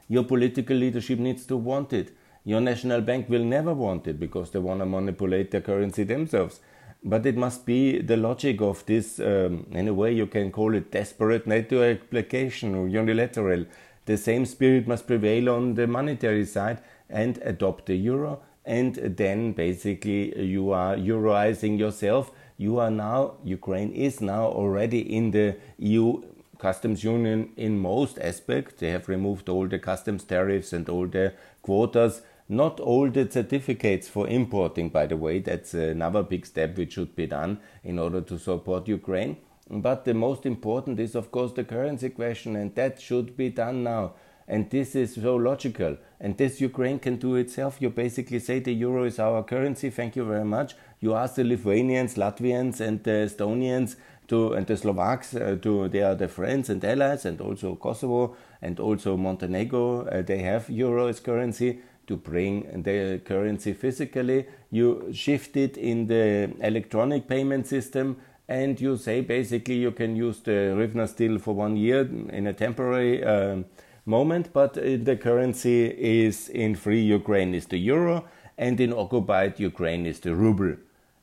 Your 0.08 0.24
political 0.24 0.76
leadership 0.76 1.18
needs 1.18 1.44
to 1.46 1.56
want 1.56 1.92
it. 1.92 2.16
Your 2.44 2.60
national 2.60 3.02
bank 3.02 3.28
will 3.28 3.44
never 3.44 3.74
want 3.74 4.06
it 4.06 4.18
because 4.18 4.50
they 4.50 4.58
want 4.58 4.80
to 4.80 4.86
manipulate 4.86 5.50
their 5.50 5.60
currency 5.60 6.04
themselves. 6.04 6.60
But 7.04 7.26
it 7.26 7.36
must 7.36 7.66
be 7.66 8.00
the 8.00 8.16
logic 8.16 8.62
of 8.62 8.84
this, 8.86 9.20
um, 9.20 9.66
in 9.72 9.88
a 9.88 9.94
way 9.94 10.12
you 10.12 10.26
can 10.26 10.50
call 10.50 10.74
it 10.74 10.90
desperate 10.90 11.46
NATO 11.46 11.82
application 11.82 12.74
or 12.74 12.88
unilateral. 12.88 13.66
The 14.06 14.16
same 14.16 14.46
spirit 14.46 14.88
must 14.88 15.06
prevail 15.06 15.50
on 15.50 15.74
the 15.74 15.86
monetary 15.86 16.46
side 16.46 16.80
and 17.10 17.38
adopt 17.42 17.86
the 17.86 17.96
euro. 17.96 18.40
And 18.64 18.94
then 18.94 19.52
basically 19.52 20.38
you 20.40 20.70
are 20.70 20.96
euroizing 20.96 21.78
yourself. 21.78 22.30
You 22.56 22.78
are 22.78 22.90
now 22.90 23.36
ukraine 23.44 23.92
is 23.92 24.20
now 24.20 24.44
already 24.46 25.00
in 25.00 25.30
the 25.30 25.56
eu 25.78 26.22
customs 26.58 27.02
union 27.02 27.50
in 27.56 27.78
most 27.78 28.18
aspects. 28.18 28.74
They 28.78 28.90
have 28.90 29.08
removed 29.08 29.48
all 29.48 29.66
the 29.66 29.78
customs 29.78 30.24
tariffs 30.24 30.72
and 30.72 30.88
all 30.88 31.06
the 31.06 31.32
quotas. 31.62 32.22
Not 32.48 32.80
all 32.80 33.08
the 33.08 33.30
certificates 33.30 34.08
for 34.08 34.28
importing 34.28 34.90
by 34.90 35.06
the 35.06 35.16
way. 35.16 35.38
That's 35.38 35.72
another 35.72 36.22
big 36.22 36.44
step 36.44 36.76
which 36.76 36.92
should 36.94 37.16
be 37.16 37.26
done 37.26 37.60
in 37.82 37.98
order 37.98 38.20
to 38.20 38.38
support 38.38 38.88
ukraine. 38.88 39.36
But 39.70 40.04
the 40.04 40.14
most 40.14 40.44
important 40.44 41.00
is 41.00 41.14
of 41.14 41.30
course 41.30 41.52
the 41.52 41.64
currency 41.64 42.10
question 42.10 42.56
and 42.56 42.74
that 42.74 43.00
should 43.00 43.36
be 43.36 43.50
done 43.50 43.84
now 43.84 44.14
and 44.50 44.68
this 44.68 44.96
is 44.96 45.14
so 45.14 45.36
logical. 45.36 45.96
And 46.20 46.36
this 46.36 46.60
Ukraine 46.60 46.98
can 46.98 47.16
do 47.16 47.36
itself. 47.36 47.76
You 47.80 47.88
basically 47.88 48.40
say 48.40 48.58
the 48.58 48.74
euro 48.74 49.04
is 49.04 49.20
our 49.20 49.44
currency. 49.44 49.90
Thank 49.90 50.16
you 50.16 50.24
very 50.24 50.44
much. 50.44 50.74
You 50.98 51.14
ask 51.14 51.36
the 51.36 51.44
Lithuanians, 51.44 52.16
Latvians, 52.16 52.80
and 52.80 53.02
the 53.04 53.28
Estonians 53.28 53.94
to 54.26 54.52
and 54.54 54.66
the 54.66 54.76
Slovaks 54.76 55.34
uh, 55.34 55.56
to 55.62 55.88
they 55.88 56.02
are 56.02 56.16
the 56.16 56.28
friends 56.28 56.68
and 56.68 56.84
allies, 56.84 57.24
and 57.24 57.40
also 57.40 57.76
Kosovo 57.76 58.36
and 58.60 58.80
also 58.80 59.16
Montenegro. 59.16 60.06
Uh, 60.06 60.22
they 60.22 60.38
have 60.38 60.68
euro 60.68 61.06
as 61.06 61.20
currency 61.20 61.78
to 62.08 62.16
bring 62.16 62.82
the 62.82 63.20
currency 63.24 63.72
physically. 63.72 64.46
You 64.70 65.10
shift 65.12 65.56
it 65.56 65.76
in 65.76 66.08
the 66.08 66.52
electronic 66.60 67.28
payment 67.28 67.68
system 67.68 68.16
and 68.48 68.80
you 68.80 68.96
say 68.96 69.20
basically 69.20 69.76
you 69.76 69.92
can 69.92 70.16
use 70.16 70.40
the 70.40 70.74
hryvnia 70.74 71.08
still 71.08 71.38
for 71.38 71.54
one 71.54 71.76
year 71.76 72.00
in 72.30 72.48
a 72.48 72.52
temporary 72.52 73.22
um, 73.22 73.64
moment, 74.04 74.52
but 74.52 74.76
uh, 74.76 74.96
the 75.02 75.16
currency 75.16 75.86
is 75.86 76.48
in 76.48 76.74
free 76.74 77.02
Ukraine 77.02 77.54
is 77.54 77.66
the 77.66 77.78
euro, 77.78 78.24
and 78.58 78.80
in 78.80 78.92
occupied 78.92 79.58
Ukraine 79.58 80.06
is 80.06 80.20
the 80.20 80.34
ruble. 80.34 80.76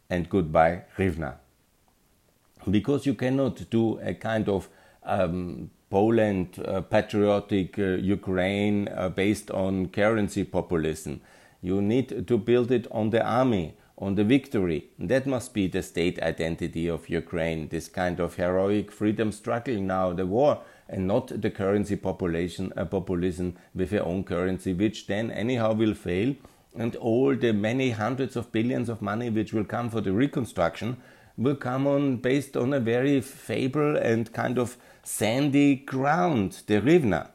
And 0.09 0.29
goodbye, 0.29 0.83
hryvnia. 0.97 1.35
Because 2.69 3.05
you 3.05 3.13
cannot 3.13 3.69
do 3.69 3.99
a 3.99 4.13
kind 4.13 4.49
of 4.49 4.69
um, 5.03 5.69
Poland 5.89 6.59
uh, 6.65 6.81
patriotic 6.81 7.79
uh, 7.79 7.95
Ukraine 8.17 8.89
uh, 8.89 9.09
based 9.09 9.51
on 9.51 9.87
currency 9.87 10.43
populism. 10.43 11.21
You 11.61 11.81
need 11.81 12.27
to 12.27 12.37
build 12.37 12.71
it 12.71 12.87
on 12.91 13.09
the 13.09 13.25
army, 13.25 13.75
on 13.97 14.15
the 14.15 14.23
victory. 14.23 14.89
That 14.99 15.25
must 15.25 15.53
be 15.53 15.67
the 15.67 15.81
state 15.81 16.21
identity 16.21 16.87
of 16.87 17.09
Ukraine, 17.09 17.69
this 17.69 17.87
kind 17.87 18.19
of 18.19 18.35
heroic 18.35 18.91
freedom 18.91 19.31
struggle 19.31 19.79
now, 19.81 20.13
the 20.13 20.25
war 20.25 20.61
and 20.89 21.07
not 21.07 21.41
the 21.41 21.49
currency 21.49 21.95
population 21.95 22.71
uh, 22.77 22.85
populism 22.85 23.55
with 23.75 23.89
their 23.89 24.05
own 24.05 24.23
currency, 24.23 24.73
which 24.73 25.07
then 25.07 25.31
anyhow 25.31 25.73
will 25.73 25.93
fail, 25.93 26.35
and 26.75 26.95
all 26.97 27.35
the 27.35 27.51
many 27.51 27.91
hundreds 27.91 28.35
of 28.35 28.51
billions 28.51 28.89
of 28.89 29.01
money 29.01 29.29
which 29.29 29.53
will 29.53 29.65
come 29.65 29.89
for 29.89 30.01
the 30.01 30.11
reconstruction 30.11 30.97
will 31.37 31.55
come 31.55 31.85
on 31.87 32.17
based 32.17 32.57
on 32.57 32.73
a 32.73 32.79
very 32.79 33.21
fable 33.21 33.95
and 33.97 34.33
kind 34.33 34.57
of 34.57 34.77
sandy 35.03 35.75
ground, 35.75 36.63
the 36.67 36.81
hryvnia. 36.81 37.29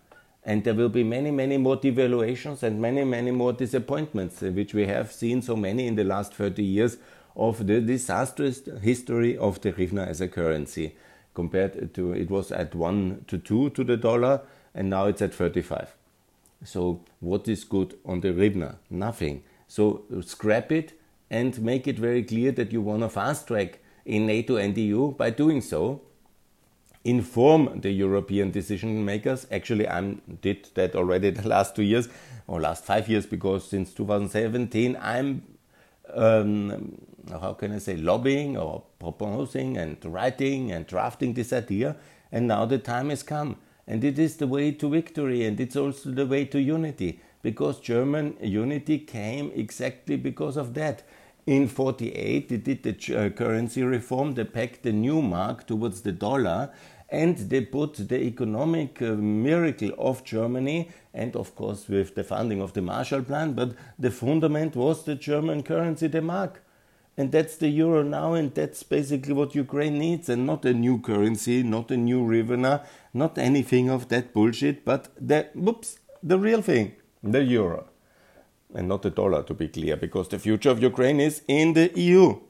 And 0.44 0.64
there 0.64 0.74
will 0.74 0.88
be 0.88 1.04
many, 1.04 1.30
many 1.30 1.56
more 1.56 1.76
devaluations 1.76 2.64
and 2.64 2.80
many, 2.80 3.04
many 3.04 3.30
more 3.30 3.52
disappointments, 3.52 4.42
uh, 4.42 4.46
which 4.46 4.74
we 4.74 4.86
have 4.86 5.12
seen 5.12 5.40
so 5.40 5.54
many 5.54 5.86
in 5.86 5.94
the 5.94 6.02
last 6.02 6.34
30 6.34 6.64
years 6.64 6.96
of 7.36 7.66
the 7.66 7.80
disastrous 7.80 8.62
history 8.82 9.36
of 9.36 9.60
the 9.60 9.72
hryvnia 9.72 10.06
as 10.06 10.20
a 10.20 10.28
currency 10.28 10.96
compared 11.34 11.94
to 11.94 12.12
it 12.12 12.30
was 12.30 12.52
at 12.52 12.74
1 12.74 13.24
to 13.28 13.38
2 13.38 13.70
to 13.70 13.84
the 13.84 13.96
dollar 13.96 14.40
and 14.74 14.90
now 14.90 15.06
it's 15.06 15.22
at 15.22 15.34
35 15.34 15.94
so 16.64 17.00
what 17.20 17.48
is 17.48 17.64
good 17.64 17.98
on 18.04 18.20
the 18.20 18.28
hryvnia 18.28 18.76
nothing. 18.90 19.42
So 19.66 20.02
scrap 20.24 20.70
it 20.70 20.98
and 21.30 21.60
make 21.60 21.88
it 21.88 21.98
very 21.98 22.22
clear 22.22 22.52
that 22.52 22.72
you 22.72 22.80
want 22.80 23.02
to 23.02 23.08
fast 23.08 23.48
track 23.48 23.78
in 24.04 24.26
nato 24.26 24.56
and 24.56 24.76
eu 24.76 25.12
by 25.12 25.30
doing 25.30 25.60
so. 25.60 26.02
Inform 27.04 27.80
the 27.80 27.90
european 27.90 28.50
decision 28.50 29.04
makers. 29.04 29.46
Actually 29.50 29.88
i 29.88 30.00
did 30.40 30.68
that 30.74 30.94
already 30.94 31.30
the 31.40 31.48
last 31.48 31.74
two 31.74 31.82
years 31.82 32.08
or 32.46 32.60
last 32.60 32.84
five 32.84 33.08
years 33.08 33.26
because 33.26 33.68
since 33.68 33.92
2017 33.94 34.98
i'm 35.00 35.42
um, 36.12 36.98
how 37.30 37.52
can 37.54 37.72
I 37.72 37.78
say, 37.78 37.96
lobbying 37.96 38.56
or 38.56 38.82
proposing 38.98 39.76
and 39.76 39.96
writing 40.04 40.72
and 40.72 40.86
drafting 40.86 41.34
this 41.34 41.52
idea. 41.52 41.96
And 42.30 42.48
now 42.48 42.64
the 42.64 42.78
time 42.78 43.10
has 43.10 43.22
come. 43.22 43.56
And 43.86 44.04
it 44.04 44.18
is 44.18 44.36
the 44.36 44.46
way 44.46 44.72
to 44.72 44.88
victory 44.88 45.44
and 45.44 45.58
it's 45.60 45.76
also 45.76 46.10
the 46.10 46.26
way 46.26 46.44
to 46.46 46.60
unity 46.60 47.20
because 47.42 47.80
German 47.80 48.36
unity 48.40 48.98
came 48.98 49.50
exactly 49.54 50.16
because 50.16 50.56
of 50.56 50.74
that. 50.74 51.02
In 51.44 51.66
48, 51.66 52.48
they 52.48 52.56
did 52.56 52.82
the 52.84 53.16
uh, 53.16 53.28
currency 53.30 53.82
reform, 53.82 54.34
they 54.34 54.44
pegged 54.44 54.84
the 54.84 54.92
new 54.92 55.20
mark 55.20 55.66
towards 55.66 56.02
the 56.02 56.12
dollar, 56.12 56.70
and 57.08 57.36
they 57.36 57.62
put 57.62 57.94
the 58.08 58.20
economic 58.20 59.02
uh, 59.02 59.14
miracle 59.14 59.90
of 59.98 60.22
Germany, 60.22 60.88
and 61.12 61.34
of 61.34 61.54
course 61.56 61.88
with 61.88 62.14
the 62.14 62.22
funding 62.22 62.62
of 62.62 62.74
the 62.74 62.80
Marshall 62.80 63.22
Plan, 63.22 63.54
but 63.54 63.74
the 63.98 64.12
fundament 64.12 64.76
was 64.76 65.04
the 65.04 65.16
German 65.16 65.64
currency, 65.64 66.06
the 66.06 66.22
mark. 66.22 66.61
And 67.16 67.30
that's 67.30 67.56
the 67.56 67.68
euro 67.68 68.02
now, 68.02 68.32
and 68.34 68.54
that's 68.54 68.82
basically 68.82 69.34
what 69.34 69.54
Ukraine 69.54 69.98
needs, 69.98 70.28
and 70.28 70.46
not 70.46 70.64
a 70.64 70.72
new 70.72 70.98
currency, 70.98 71.62
not 71.62 71.90
a 71.90 71.96
new 71.96 72.22
hryvnia, 72.22 72.86
not 73.12 73.36
anything 73.36 73.90
of 73.90 74.08
that 74.08 74.32
bullshit, 74.32 74.84
but 74.84 75.08
the, 75.20 75.48
whoops, 75.54 75.98
the 76.22 76.38
real 76.38 76.62
thing, 76.62 76.92
the 77.22 77.42
euro. 77.44 77.88
And 78.74 78.88
not 78.88 79.02
the 79.02 79.10
dollar, 79.10 79.42
to 79.42 79.52
be 79.52 79.68
clear, 79.68 79.96
because 79.96 80.28
the 80.28 80.38
future 80.38 80.70
of 80.70 80.82
Ukraine 80.82 81.20
is 81.20 81.42
in 81.46 81.74
the 81.74 81.92
EU. 81.94 82.40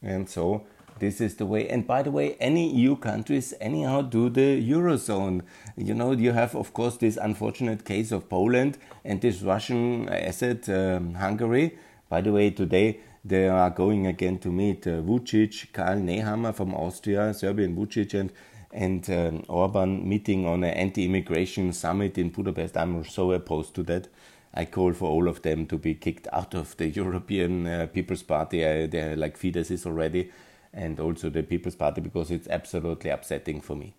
And 0.00 0.28
so 0.28 0.64
this 0.98 1.20
is 1.20 1.36
the 1.36 1.46
way. 1.46 1.68
And 1.68 1.86
by 1.86 2.02
the 2.02 2.10
way, 2.10 2.36
any 2.38 2.72
EU 2.72 2.96
countries 2.96 3.52
anyhow 3.60 4.02
do 4.02 4.30
the 4.30 4.62
eurozone. 4.70 5.42
You 5.76 5.94
know, 5.94 6.12
you 6.12 6.32
have 6.32 6.54
of 6.54 6.72
course 6.72 6.96
this 6.98 7.16
unfortunate 7.16 7.84
case 7.84 8.12
of 8.12 8.28
Poland 8.28 8.78
and 9.04 9.20
this 9.20 9.42
Russian 9.42 10.08
asset 10.08 10.68
um, 10.68 11.14
Hungary. 11.14 11.76
By 12.08 12.20
the 12.20 12.32
way, 12.32 12.50
today 12.50 13.00
they 13.24 13.48
are 13.48 13.70
going 13.70 14.06
again 14.06 14.38
to 14.38 14.50
meet 14.50 14.86
uh, 14.86 15.00
Vucic, 15.00 15.72
Karl 15.72 15.98
Nehammer 15.98 16.54
from 16.54 16.74
Austria, 16.74 17.32
Serbian 17.32 17.74
Vucic, 17.74 18.18
and 18.18 18.32
and 18.72 19.08
um, 19.08 19.44
Orban 19.48 20.08
meeting 20.08 20.46
on 20.46 20.64
an 20.64 20.74
anti-immigration 20.74 21.72
summit 21.72 22.18
in 22.18 22.30
Budapest. 22.30 22.76
I'm 22.76 23.04
so 23.04 23.30
opposed 23.30 23.74
to 23.76 23.84
that. 23.84 24.08
I 24.52 24.64
call 24.64 24.92
for 24.92 25.08
all 25.08 25.28
of 25.28 25.42
them 25.42 25.66
to 25.66 25.78
be 25.78 25.94
kicked 25.94 26.26
out 26.32 26.54
of 26.54 26.76
the 26.76 26.88
European 26.88 27.66
uh, 27.66 27.86
People's 27.92 28.24
Party. 28.24 28.60
They're 28.86 29.16
like 29.16 29.38
Fidesz 29.38 29.70
is 29.70 29.86
already 29.86 30.30
and 30.72 30.98
also 30.98 31.30
the 31.30 31.42
People's 31.42 31.76
Party 31.76 32.00
because 32.00 32.30
it's 32.32 32.48
absolutely 32.48 33.10
upsetting 33.10 33.60
for 33.60 33.76
me. 33.76 33.94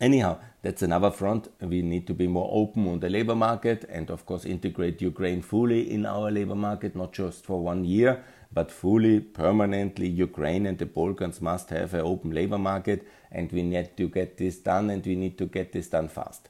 Anyhow, 0.00 0.38
that's 0.62 0.82
another 0.82 1.10
front. 1.10 1.48
We 1.60 1.80
need 1.80 2.06
to 2.06 2.14
be 2.14 2.26
more 2.26 2.50
open 2.52 2.86
on 2.86 3.00
the 3.00 3.08
labor 3.08 3.34
market 3.34 3.84
and, 3.88 4.10
of 4.10 4.26
course, 4.26 4.44
integrate 4.44 5.00
Ukraine 5.00 5.40
fully 5.40 5.90
in 5.90 6.04
our 6.04 6.30
labor 6.30 6.54
market, 6.54 6.94
not 6.94 7.14
just 7.14 7.44
for 7.44 7.62
one 7.62 7.84
year, 7.84 8.22
but 8.52 8.70
fully, 8.70 9.20
permanently, 9.20 10.06
Ukraine 10.06 10.66
and 10.66 10.78
the 10.78 10.86
Balkans 10.86 11.40
must 11.40 11.70
have 11.70 11.94
an 11.94 12.00
open 12.00 12.32
labor 12.32 12.58
market, 12.58 13.06
and 13.32 13.50
we 13.52 13.62
need 13.62 13.96
to 13.96 14.08
get 14.08 14.36
this 14.36 14.58
done, 14.58 14.90
and 14.90 15.04
we 15.04 15.16
need 15.16 15.38
to 15.38 15.46
get 15.46 15.72
this 15.72 15.88
done 15.88 16.08
fast. 16.08 16.48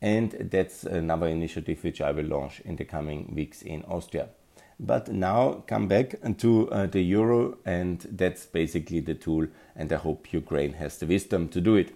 And 0.00 0.32
that's 0.50 0.84
another 0.84 1.28
initiative 1.28 1.82
which 1.84 2.00
I 2.00 2.12
will 2.12 2.26
launch 2.26 2.60
in 2.60 2.76
the 2.76 2.84
coming 2.84 3.34
weeks 3.34 3.62
in 3.62 3.82
Austria. 3.84 4.28
But 4.78 5.08
now 5.08 5.64
come 5.66 5.88
back 5.88 6.16
to 6.38 6.70
uh, 6.70 6.86
the 6.86 7.00
euro, 7.00 7.58
and 7.64 8.00
that's 8.10 8.46
basically 8.46 9.00
the 9.00 9.14
tool. 9.14 9.46
And 9.74 9.92
I 9.92 9.96
hope 9.96 10.32
Ukraine 10.32 10.74
has 10.74 10.98
the 10.98 11.06
wisdom 11.06 11.48
to 11.48 11.60
do 11.60 11.76
it. 11.76 11.94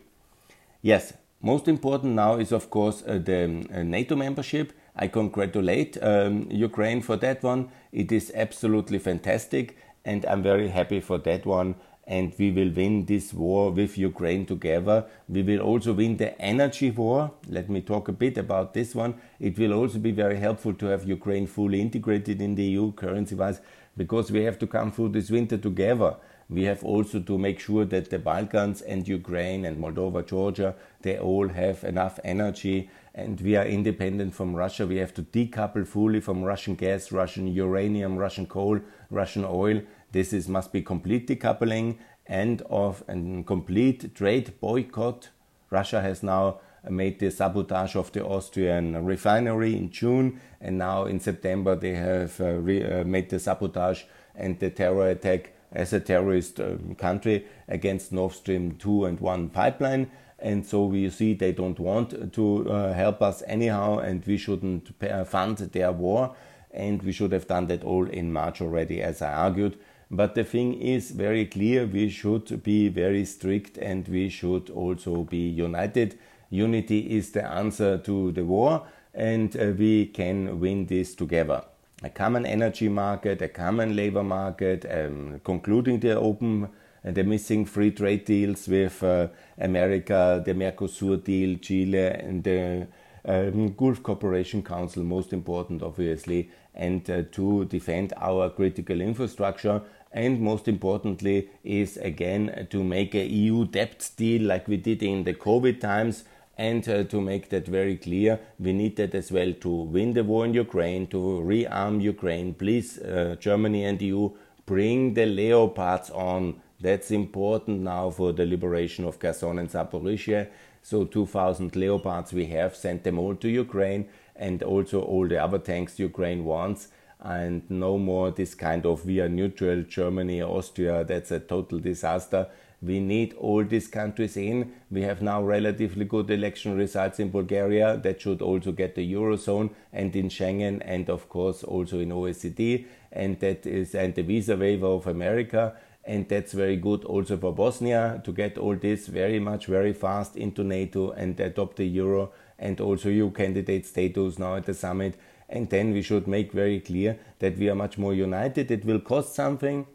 Yes, 0.82 1.12
most 1.42 1.68
important 1.68 2.14
now 2.14 2.36
is, 2.36 2.52
of 2.52 2.70
course, 2.70 3.02
uh, 3.06 3.18
the 3.18 3.66
uh, 3.72 3.82
NATO 3.82 4.16
membership. 4.16 4.72
I 4.96 5.08
congratulate 5.08 5.96
um, 6.02 6.48
Ukraine 6.50 7.00
for 7.00 7.16
that 7.16 7.42
one. 7.42 7.70
It 7.92 8.12
is 8.12 8.32
absolutely 8.34 8.98
fantastic, 8.98 9.76
and 10.04 10.24
I'm 10.26 10.42
very 10.42 10.68
happy 10.68 11.00
for 11.00 11.18
that 11.18 11.46
one 11.46 11.76
and 12.10 12.34
we 12.38 12.50
will 12.50 12.70
win 12.70 13.04
this 13.06 13.32
war 13.32 13.70
with 13.70 13.96
Ukraine 13.96 14.44
together. 14.44 15.04
We 15.28 15.42
will 15.44 15.60
also 15.60 15.92
win 15.92 16.16
the 16.16 16.36
energy 16.42 16.90
war. 16.90 17.30
Let 17.48 17.70
me 17.70 17.80
talk 17.82 18.08
a 18.08 18.12
bit 18.24 18.36
about 18.36 18.74
this 18.74 18.96
one. 18.96 19.14
It 19.38 19.56
will 19.56 19.72
also 19.72 20.00
be 20.00 20.10
very 20.10 20.38
helpful 20.38 20.74
to 20.74 20.86
have 20.86 21.08
Ukraine 21.08 21.46
fully 21.46 21.80
integrated 21.80 22.42
in 22.42 22.56
the 22.56 22.64
EU 22.64 22.90
currency 22.92 23.36
wise 23.36 23.60
because 23.96 24.32
we 24.32 24.42
have 24.42 24.58
to 24.58 24.66
come 24.66 24.90
through 24.90 25.10
this 25.10 25.30
winter 25.30 25.56
together. 25.56 26.16
We 26.48 26.64
have 26.64 26.82
also 26.82 27.20
to 27.20 27.38
make 27.38 27.60
sure 27.60 27.84
that 27.84 28.10
the 28.10 28.18
Balkans 28.18 28.82
and 28.82 29.06
Ukraine 29.06 29.64
and 29.64 29.78
Moldova, 29.80 30.26
Georgia, 30.26 30.74
they 31.02 31.16
all 31.16 31.48
have 31.48 31.84
enough 31.84 32.18
energy 32.24 32.90
and 33.14 33.40
we 33.40 33.56
are 33.56 33.66
independent 33.66 34.34
from 34.34 34.54
Russia. 34.54 34.86
We 34.86 34.96
have 34.96 35.14
to 35.14 35.22
decouple 35.22 35.86
fully 35.86 36.20
from 36.20 36.42
Russian 36.42 36.74
gas, 36.74 37.12
Russian 37.12 37.46
uranium, 37.48 38.16
Russian 38.16 38.46
coal, 38.46 38.80
Russian 39.10 39.44
oil 39.44 39.82
this 40.12 40.32
is 40.32 40.48
must 40.48 40.72
be 40.72 40.82
complete 40.82 41.28
decoupling 41.28 41.98
and 42.26 42.62
of 42.62 43.04
a 43.08 43.42
complete 43.44 44.14
trade 44.14 44.54
boycott. 44.60 45.30
Russia 45.70 46.00
has 46.00 46.22
now 46.22 46.60
made 46.88 47.20
the 47.20 47.30
sabotage 47.30 47.94
of 47.94 48.10
the 48.12 48.24
Austrian 48.24 49.04
refinery 49.04 49.76
in 49.76 49.90
June, 49.90 50.40
and 50.60 50.78
now 50.78 51.04
in 51.04 51.20
September 51.20 51.76
they 51.76 51.94
have 51.94 52.40
uh, 52.40 52.54
re, 52.54 52.82
uh, 52.82 53.04
made 53.04 53.28
the 53.30 53.38
sabotage 53.38 54.04
and 54.34 54.58
the 54.58 54.70
terror 54.70 55.10
attack 55.10 55.52
as 55.72 55.92
a 55.92 56.00
terrorist 56.00 56.58
um, 56.58 56.96
country 56.96 57.46
against 57.68 58.12
Nord 58.12 58.32
Stream 58.32 58.72
2 58.76 59.04
and 59.04 59.20
1 59.20 59.50
pipeline. 59.50 60.10
And 60.42 60.66
so 60.66 60.86
we 60.86 61.10
see 61.10 61.34
they 61.34 61.52
don't 61.52 61.78
want 61.78 62.32
to 62.32 62.70
uh, 62.70 62.92
help 62.94 63.20
us 63.22 63.42
anyhow, 63.46 63.98
and 63.98 64.24
we 64.26 64.36
shouldn't 64.36 64.88
fund 65.26 65.58
their 65.58 65.92
war. 65.92 66.34
And 66.72 67.02
we 67.02 67.12
should 67.12 67.32
have 67.32 67.46
done 67.46 67.66
that 67.66 67.84
all 67.84 68.08
in 68.08 68.32
March 68.32 68.60
already, 68.60 69.02
as 69.02 69.22
I 69.22 69.32
argued. 69.32 69.76
But 70.10 70.34
the 70.34 70.44
thing 70.44 70.80
is 70.80 71.12
very 71.12 71.46
clear 71.46 71.86
we 71.86 72.08
should 72.08 72.62
be 72.64 72.88
very 72.88 73.24
strict 73.24 73.78
and 73.78 74.08
we 74.08 74.28
should 74.28 74.68
also 74.70 75.22
be 75.22 75.48
united. 75.48 76.18
Unity 76.50 77.16
is 77.16 77.30
the 77.30 77.46
answer 77.46 77.96
to 77.98 78.32
the 78.32 78.44
war, 78.44 78.82
and 79.14 79.56
uh, 79.56 79.72
we 79.78 80.06
can 80.06 80.58
win 80.58 80.86
this 80.86 81.14
together. 81.14 81.62
A 82.02 82.10
common 82.10 82.44
energy 82.44 82.88
market, 82.88 83.40
a 83.40 83.48
common 83.48 83.94
labor 83.94 84.24
market, 84.24 84.84
um, 84.90 85.40
concluding 85.44 86.00
the 86.00 86.18
open 86.18 86.68
and 87.02 87.16
uh, 87.16 87.22
the 87.22 87.24
missing 87.24 87.64
free 87.64 87.90
trade 87.90 88.24
deals 88.24 88.68
with 88.68 89.02
uh, 89.02 89.28
America, 89.58 90.42
the 90.44 90.52
Mercosur 90.52 91.22
deal, 91.22 91.58
Chile, 91.58 91.98
and 91.98 92.44
the 92.44 92.86
um, 93.24 93.72
Gulf 93.74 94.02
Cooperation 94.02 94.62
Council, 94.62 95.02
most 95.02 95.32
important, 95.32 95.82
obviously, 95.82 96.50
and 96.74 97.08
uh, 97.10 97.22
to 97.32 97.64
defend 97.66 98.12
our 98.16 98.50
critical 98.50 99.00
infrastructure. 99.00 99.82
And 100.12 100.40
most 100.40 100.66
importantly 100.66 101.48
is 101.62 101.96
again 101.98 102.66
to 102.70 102.82
make 102.82 103.14
a 103.14 103.24
EU 103.24 103.64
debt 103.66 104.10
deal 104.16 104.42
like 104.42 104.66
we 104.66 104.76
did 104.76 105.02
in 105.02 105.24
the 105.24 105.34
COVID 105.34 105.80
times. 105.80 106.24
And 106.58 106.86
uh, 106.90 107.04
to 107.04 107.22
make 107.22 107.48
that 107.50 107.66
very 107.66 107.96
clear 107.96 108.38
we 108.58 108.74
need 108.74 108.96
that 108.96 109.14
as 109.14 109.32
well 109.32 109.54
to 109.60 109.68
win 109.70 110.12
the 110.12 110.22
war 110.22 110.44
in 110.44 110.52
Ukraine 110.52 111.06
to 111.06 111.16
rearm 111.16 112.02
Ukraine. 112.02 112.52
Please 112.52 112.98
uh, 112.98 113.36
Germany 113.40 113.84
and 113.84 114.02
EU 114.02 114.30
bring 114.66 115.14
the 115.14 115.24
leopards 115.24 116.10
on 116.10 116.60
that's 116.80 117.10
important 117.10 117.80
now 117.80 118.10
for 118.10 118.32
the 118.32 118.46
liberation 118.46 119.04
of 119.04 119.18
Kherson 119.18 119.58
and 119.58 119.68
Zaporizhia. 119.68 120.48
So 120.82 121.04
2000 121.04 121.76
leopards 121.76 122.32
we 122.32 122.46
have 122.46 122.74
sent 122.74 123.04
them 123.04 123.18
all 123.18 123.34
to 123.36 123.48
Ukraine 123.48 124.08
and 124.34 124.62
also 124.62 125.02
all 125.02 125.28
the 125.28 125.42
other 125.42 125.58
tanks 125.58 125.98
Ukraine 125.98 126.44
wants. 126.44 126.88
And 127.20 127.68
no 127.68 127.98
more 127.98 128.30
this 128.30 128.54
kind 128.54 128.86
of 128.86 129.04
we 129.04 129.20
are 129.20 129.28
neutral 129.28 129.82
Germany, 129.82 130.42
Austria, 130.42 131.04
that's 131.04 131.30
a 131.30 131.38
total 131.38 131.78
disaster. 131.78 132.48
We 132.82 132.98
need 132.98 133.34
all 133.34 133.62
these 133.62 133.88
countries 133.88 134.38
in. 134.38 134.72
We 134.90 135.02
have 135.02 135.20
now 135.20 135.42
relatively 135.42 136.06
good 136.06 136.30
election 136.30 136.78
results 136.78 137.20
in 137.20 137.28
Bulgaria. 137.28 137.98
That 137.98 138.22
should 138.22 138.40
also 138.40 138.72
get 138.72 138.94
the 138.94 139.12
Eurozone 139.12 139.68
and 139.92 140.16
in 140.16 140.30
Schengen 140.30 140.80
and 140.82 141.10
of 141.10 141.28
course 141.28 141.62
also 141.62 141.98
in 141.98 142.08
OECD 142.08 142.86
and 143.12 143.38
that 143.40 143.66
is 143.66 143.94
and 143.94 144.14
the 144.14 144.22
visa 144.22 144.56
waiver 144.56 144.86
of 144.86 145.06
America 145.06 145.76
and 146.04 146.28
that's 146.28 146.52
very 146.52 146.76
good 146.76 147.04
also 147.04 147.36
for 147.36 147.52
Bosnia 147.52 148.20
to 148.24 148.32
get 148.32 148.58
all 148.58 148.74
this 148.74 149.06
very 149.06 149.38
much 149.38 149.66
very 149.66 149.92
fast 149.92 150.36
into 150.36 150.64
NATO 150.64 151.10
and 151.10 151.38
adopt 151.40 151.76
the 151.76 151.86
euro 151.86 152.32
and 152.58 152.80
also 152.80 153.08
EU 153.08 153.30
candidate 153.30 153.86
status 153.86 154.38
now 154.38 154.56
at 154.56 154.64
the 154.64 154.74
summit 154.74 155.14
and 155.50 155.68
then 155.68 155.92
we 155.92 156.00
should 156.00 156.26
make 156.26 156.52
very 156.52 156.80
clear 156.80 157.18
that 157.40 157.58
we 157.58 157.68
are 157.68 157.74
much 157.74 157.98
more 157.98 158.14
united. 158.14 158.70
It 158.70 158.84
will 158.84 159.00
cost 159.00 159.34
something. 159.34 159.86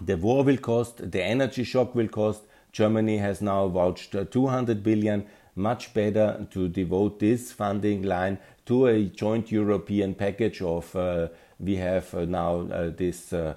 The 0.00 0.16
war 0.16 0.44
will 0.44 0.56
cost, 0.56 1.10
the 1.10 1.22
energy 1.22 1.64
shock 1.64 1.94
will 1.94 2.08
cost. 2.08 2.42
Germany 2.72 3.18
has 3.18 3.42
now 3.42 3.66
vouched 3.68 4.14
200 4.30 4.82
billion. 4.82 5.26
Much 5.56 5.92
better 5.92 6.46
to 6.52 6.68
devote 6.68 7.18
this 7.18 7.52
funding 7.52 8.02
line 8.02 8.38
to 8.66 8.86
a 8.86 9.04
joint 9.06 9.50
European 9.50 10.14
package 10.14 10.62
of. 10.62 10.94
Uh, 10.94 11.28
we 11.58 11.76
have 11.76 12.14
uh, 12.14 12.24
now 12.24 12.60
uh, 12.72 12.90
this 12.96 13.32
uh, 13.32 13.54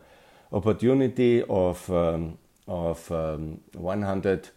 opportunity 0.54 1.44
of 1.44 1.89
um, 1.89 2.38
of 2.68 3.12
um, 3.12 3.60
100 3.74 4.50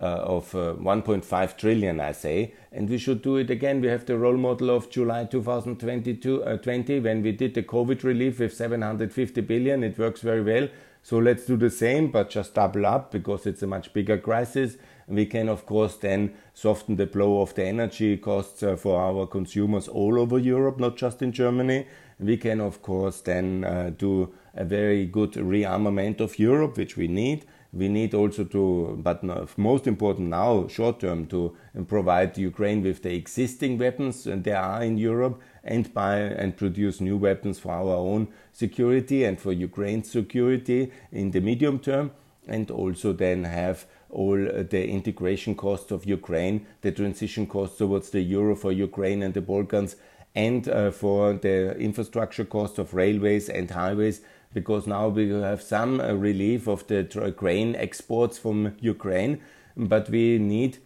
uh, 0.00 0.04
of 0.04 0.54
uh, 0.54 0.74
1.5 0.74 1.56
trillion, 1.56 1.98
I 1.98 2.12
say, 2.12 2.54
and 2.70 2.88
we 2.88 2.98
should 2.98 3.20
do 3.20 3.36
it 3.36 3.50
again. 3.50 3.80
We 3.80 3.88
have 3.88 4.06
the 4.06 4.16
role 4.16 4.36
model 4.36 4.70
of 4.70 4.90
July 4.90 5.24
2022 5.24 6.44
uh, 6.44 6.56
20 6.58 7.00
when 7.00 7.22
we 7.22 7.32
did 7.32 7.54
the 7.54 7.64
COVID 7.64 8.04
relief 8.04 8.38
with 8.38 8.54
750 8.54 9.40
billion. 9.40 9.82
It 9.82 9.98
works 9.98 10.20
very 10.20 10.42
well. 10.42 10.68
So 11.02 11.18
let's 11.18 11.46
do 11.46 11.56
the 11.56 11.70
same, 11.70 12.10
but 12.10 12.30
just 12.30 12.54
double 12.54 12.86
up 12.86 13.10
because 13.10 13.46
it's 13.46 13.62
a 13.62 13.66
much 13.66 13.92
bigger 13.92 14.18
crisis. 14.18 14.76
We 15.06 15.26
can, 15.26 15.48
of 15.48 15.64
course, 15.64 15.96
then 15.96 16.34
soften 16.52 16.96
the 16.96 17.06
blow 17.06 17.40
of 17.40 17.54
the 17.54 17.64
energy 17.64 18.18
costs 18.18 18.62
uh, 18.62 18.76
for 18.76 19.00
our 19.00 19.26
consumers 19.26 19.88
all 19.88 20.20
over 20.20 20.38
Europe, 20.38 20.78
not 20.78 20.96
just 20.96 21.22
in 21.22 21.32
Germany. 21.32 21.86
We 22.20 22.36
can, 22.36 22.60
of 22.60 22.82
course, 22.82 23.20
then 23.22 23.64
uh, 23.64 23.90
do 23.96 24.34
a 24.58 24.64
very 24.64 25.06
good 25.06 25.32
rearmament 25.32 26.20
of 26.20 26.38
Europe, 26.38 26.76
which 26.76 26.96
we 26.96 27.08
need. 27.08 27.46
We 27.72 27.88
need 27.88 28.14
also 28.14 28.44
to, 28.44 28.98
but 29.02 29.22
most 29.58 29.86
important 29.86 30.28
now, 30.28 30.68
short 30.68 31.00
term, 31.00 31.26
to 31.26 31.54
provide 31.86 32.38
Ukraine 32.38 32.82
with 32.82 33.02
the 33.02 33.14
existing 33.14 33.78
weapons 33.78 34.24
there 34.24 34.58
are 34.58 34.82
in 34.82 34.96
Europe 34.96 35.40
and 35.62 35.92
buy 35.92 36.16
and 36.16 36.56
produce 36.56 37.00
new 37.00 37.18
weapons 37.18 37.58
for 37.58 37.72
our 37.72 37.96
own 37.96 38.28
security 38.52 39.24
and 39.24 39.38
for 39.38 39.52
Ukraine's 39.52 40.10
security 40.10 40.90
in 41.12 41.30
the 41.30 41.40
medium 41.40 41.78
term, 41.78 42.10
and 42.48 42.70
also 42.70 43.12
then 43.12 43.44
have 43.44 43.86
all 44.10 44.36
the 44.36 44.88
integration 44.88 45.54
costs 45.54 45.90
of 45.92 46.06
Ukraine, 46.06 46.66
the 46.80 46.90
transition 46.90 47.46
costs 47.46 47.76
towards 47.76 48.08
the 48.10 48.22
euro 48.22 48.56
for 48.56 48.72
Ukraine 48.72 49.22
and 49.22 49.34
the 49.34 49.42
Balkans, 49.42 49.96
and 50.34 50.68
uh, 50.68 50.90
for 50.90 51.34
the 51.34 51.76
infrastructure 51.78 52.46
costs 52.46 52.78
of 52.78 52.94
railways 52.94 53.50
and 53.50 53.70
highways 53.70 54.22
because 54.54 54.86
now 54.86 55.08
we 55.08 55.28
have 55.28 55.62
some 55.62 56.00
uh, 56.00 56.12
relief 56.14 56.66
of 56.66 56.86
the 56.86 57.02
grain 57.36 57.74
exports 57.76 58.38
from 58.38 58.74
Ukraine, 58.80 59.40
but 59.76 60.08
we 60.08 60.38
need 60.38 60.78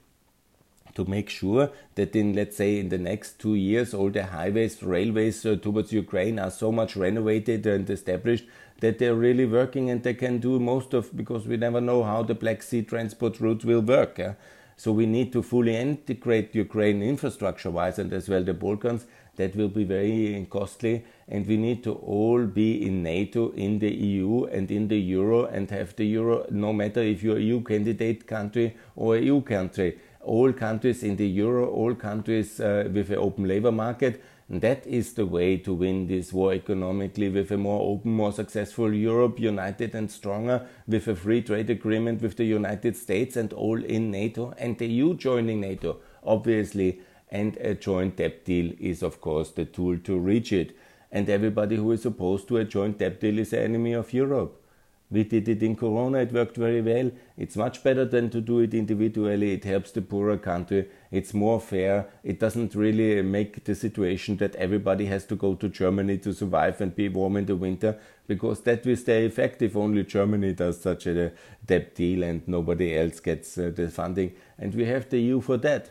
to 0.95 1.05
make 1.05 1.29
sure 1.31 1.71
that 1.95 2.15
in 2.15 2.35
let's 2.35 2.57
say 2.57 2.79
in 2.79 2.89
the 2.89 2.99
next 2.99 3.39
two 3.39 3.55
years 3.55 3.95
all 3.95 4.11
the 4.11 4.25
highways 4.25 4.83
railways 4.83 5.45
uh, 5.47 5.57
towards 5.57 5.93
ukraine 5.93 6.39
are 6.39 6.51
so 6.51 6.71
much 6.71 6.97
renovated 6.97 7.67
and 7.67 7.89
established 7.89 8.45
that 8.81 8.99
they're 8.99 9.15
really 9.15 9.47
working 9.47 9.91
and 9.91 10.03
they 10.03 10.15
can 10.15 10.39
do 10.39 10.59
most 10.59 10.93
of 10.93 11.17
because 11.17 11.47
we 11.47 11.57
never 11.57 11.81
know 11.81 12.03
how 12.03 12.23
the 12.23 12.35
black 12.35 12.63
sea 12.63 12.83
transport 12.83 13.41
route 13.41 13.65
will 13.65 13.81
work 13.81 14.19
yeah? 14.19 14.35
so 14.77 14.93
we 14.93 15.07
need 15.07 15.33
to 15.33 15.43
fully 15.43 15.77
integrate 15.77 16.55
ukraine 16.55 17.03
infrastructure 17.03 17.71
wise 17.71 17.99
and 17.99 18.13
as 18.13 18.29
well 18.29 18.43
the 18.43 18.55
balkans 18.55 19.07
that 19.37 19.57
will 19.57 19.69
be 19.69 19.85
very 19.85 20.47
costly 20.51 21.05
and 21.29 21.47
we 21.47 21.57
need 21.57 21.83
to 21.85 21.93
all 21.93 22.45
be 22.45 22.87
in 22.87 23.03
NATO, 23.03 23.51
in 23.53 23.79
the 23.79 23.91
EU 23.91 24.45
and 24.45 24.71
in 24.71 24.89
the 24.89 24.99
euro 24.99 25.47
and 25.47 25.71
have 25.71 25.97
the 25.97 26.05
euro 26.05 26.47
no 26.51 26.73
matter 26.73 27.01
if 27.01 27.23
you're 27.23 27.39
a 27.39 27.41
EU 27.41 27.63
candidate 27.63 28.27
country 28.27 28.77
or 28.97 29.17
a 29.17 29.21
EU 29.21 29.41
country. 29.41 29.99
all 30.23 30.53
countries 30.53 31.03
in 31.03 31.17
the 31.17 31.27
euro, 31.27 31.69
all 31.69 31.95
countries 31.95 32.61
uh, 32.61 32.89
with 32.93 33.11
an 33.11 33.19
open 33.19 33.47
labor 33.47 33.73
market. 33.73 34.23
And 34.49 34.61
that 34.61 34.87
is 34.87 35.15
the 35.15 35.25
way 35.25 35.57
to 35.59 35.73
win 35.73 36.07
this 36.07 36.33
war 36.33 36.53
economically 36.53 37.29
with 37.31 37.51
a 37.53 37.57
more 37.57 37.81
open, 37.81 38.13
more 38.13 38.33
successful 38.33 38.93
Europe, 38.93 39.41
united 39.41 39.95
and 39.95 40.11
stronger, 40.11 40.67
with 40.87 41.09
a 41.09 41.17
free 41.17 41.43
trade 41.43 41.71
agreement 41.71 42.21
with 42.21 42.37
the 42.37 42.45
United 42.45 42.97
States 42.97 43.37
and 43.37 43.53
all 43.53 43.83
in 43.83 44.11
NATO, 44.11 44.53
and 44.59 44.77
the 44.79 44.87
EU 44.87 45.17
joining 45.17 45.61
NATO, 45.61 45.99
obviously. 46.23 47.01
And 47.33 47.57
a 47.57 47.75
joint 47.75 48.17
debt 48.17 48.45
deal 48.45 48.75
is, 48.79 49.03
of 49.03 49.23
course, 49.23 49.51
the 49.51 49.65
tool 49.65 49.99
to 50.01 50.19
reach 50.19 50.53
it. 50.53 50.77
And 51.11 51.31
everybody 51.31 51.77
who 51.77 51.91
is 51.93 52.05
opposed 52.05 52.47
to 52.49 52.59
a 52.59 52.65
joint 52.65 52.99
debt 52.99 53.21
deal 53.21 53.39
is 53.39 53.55
an 53.55 53.61
enemy 53.61 53.95
of 53.95 54.13
Europe. 54.13 54.63
We 55.11 55.25
did 55.25 55.49
it 55.49 55.63
in 55.63 55.77
Corona, 55.77 56.19
it 56.19 56.33
worked 56.33 56.57
very 56.57 56.81
well. 56.81 57.11
It's 57.37 57.57
much 57.57 57.83
better 57.83 58.07
than 58.07 58.31
to 58.31 58.41
do 58.41 58.61
it 58.61 58.73
individually. 58.73 59.53
It 59.53 59.65
helps 59.65 59.93
the 59.93 60.01
poorer 60.01 60.39
country. 60.39 60.89
It's 61.11 61.35
more 61.35 61.61
fair. 61.61 62.09
It 62.23 62.39
doesn't 62.39 62.75
really 62.75 63.21
make 63.23 63.65
the 63.65 63.75
situation 63.75 64.39
that 64.39 64.55
everybody 64.57 65.07
has 65.07 65.27
to 65.27 65.37
go 65.37 65.55
to 65.55 65.69
Germany 65.69 66.17
to 66.19 66.33
survive 66.35 66.81
and 66.81 66.95
be 66.97 67.11
warm 67.11 67.37
in 67.37 67.47
the 67.47 67.57
winter, 67.57 67.99
because 68.27 68.63
that 68.63 68.87
will 68.87 68.97
stay 68.97 69.27
effective. 69.27 69.77
Only 69.77 70.05
Germany 70.05 70.53
does 70.55 70.81
such 70.81 71.07
a 71.07 71.33
debt 71.65 71.95
deal 71.95 72.23
and 72.23 72.47
nobody 72.47 72.97
else 72.97 73.21
gets 73.21 73.57
uh, 73.59 73.71
the 73.75 73.89
funding. 73.89 74.33
And 74.59 74.75
we 74.75 74.87
have 74.87 75.11
the 75.11 75.21
EU 75.21 75.43
for 75.43 75.59
that. 75.59 75.91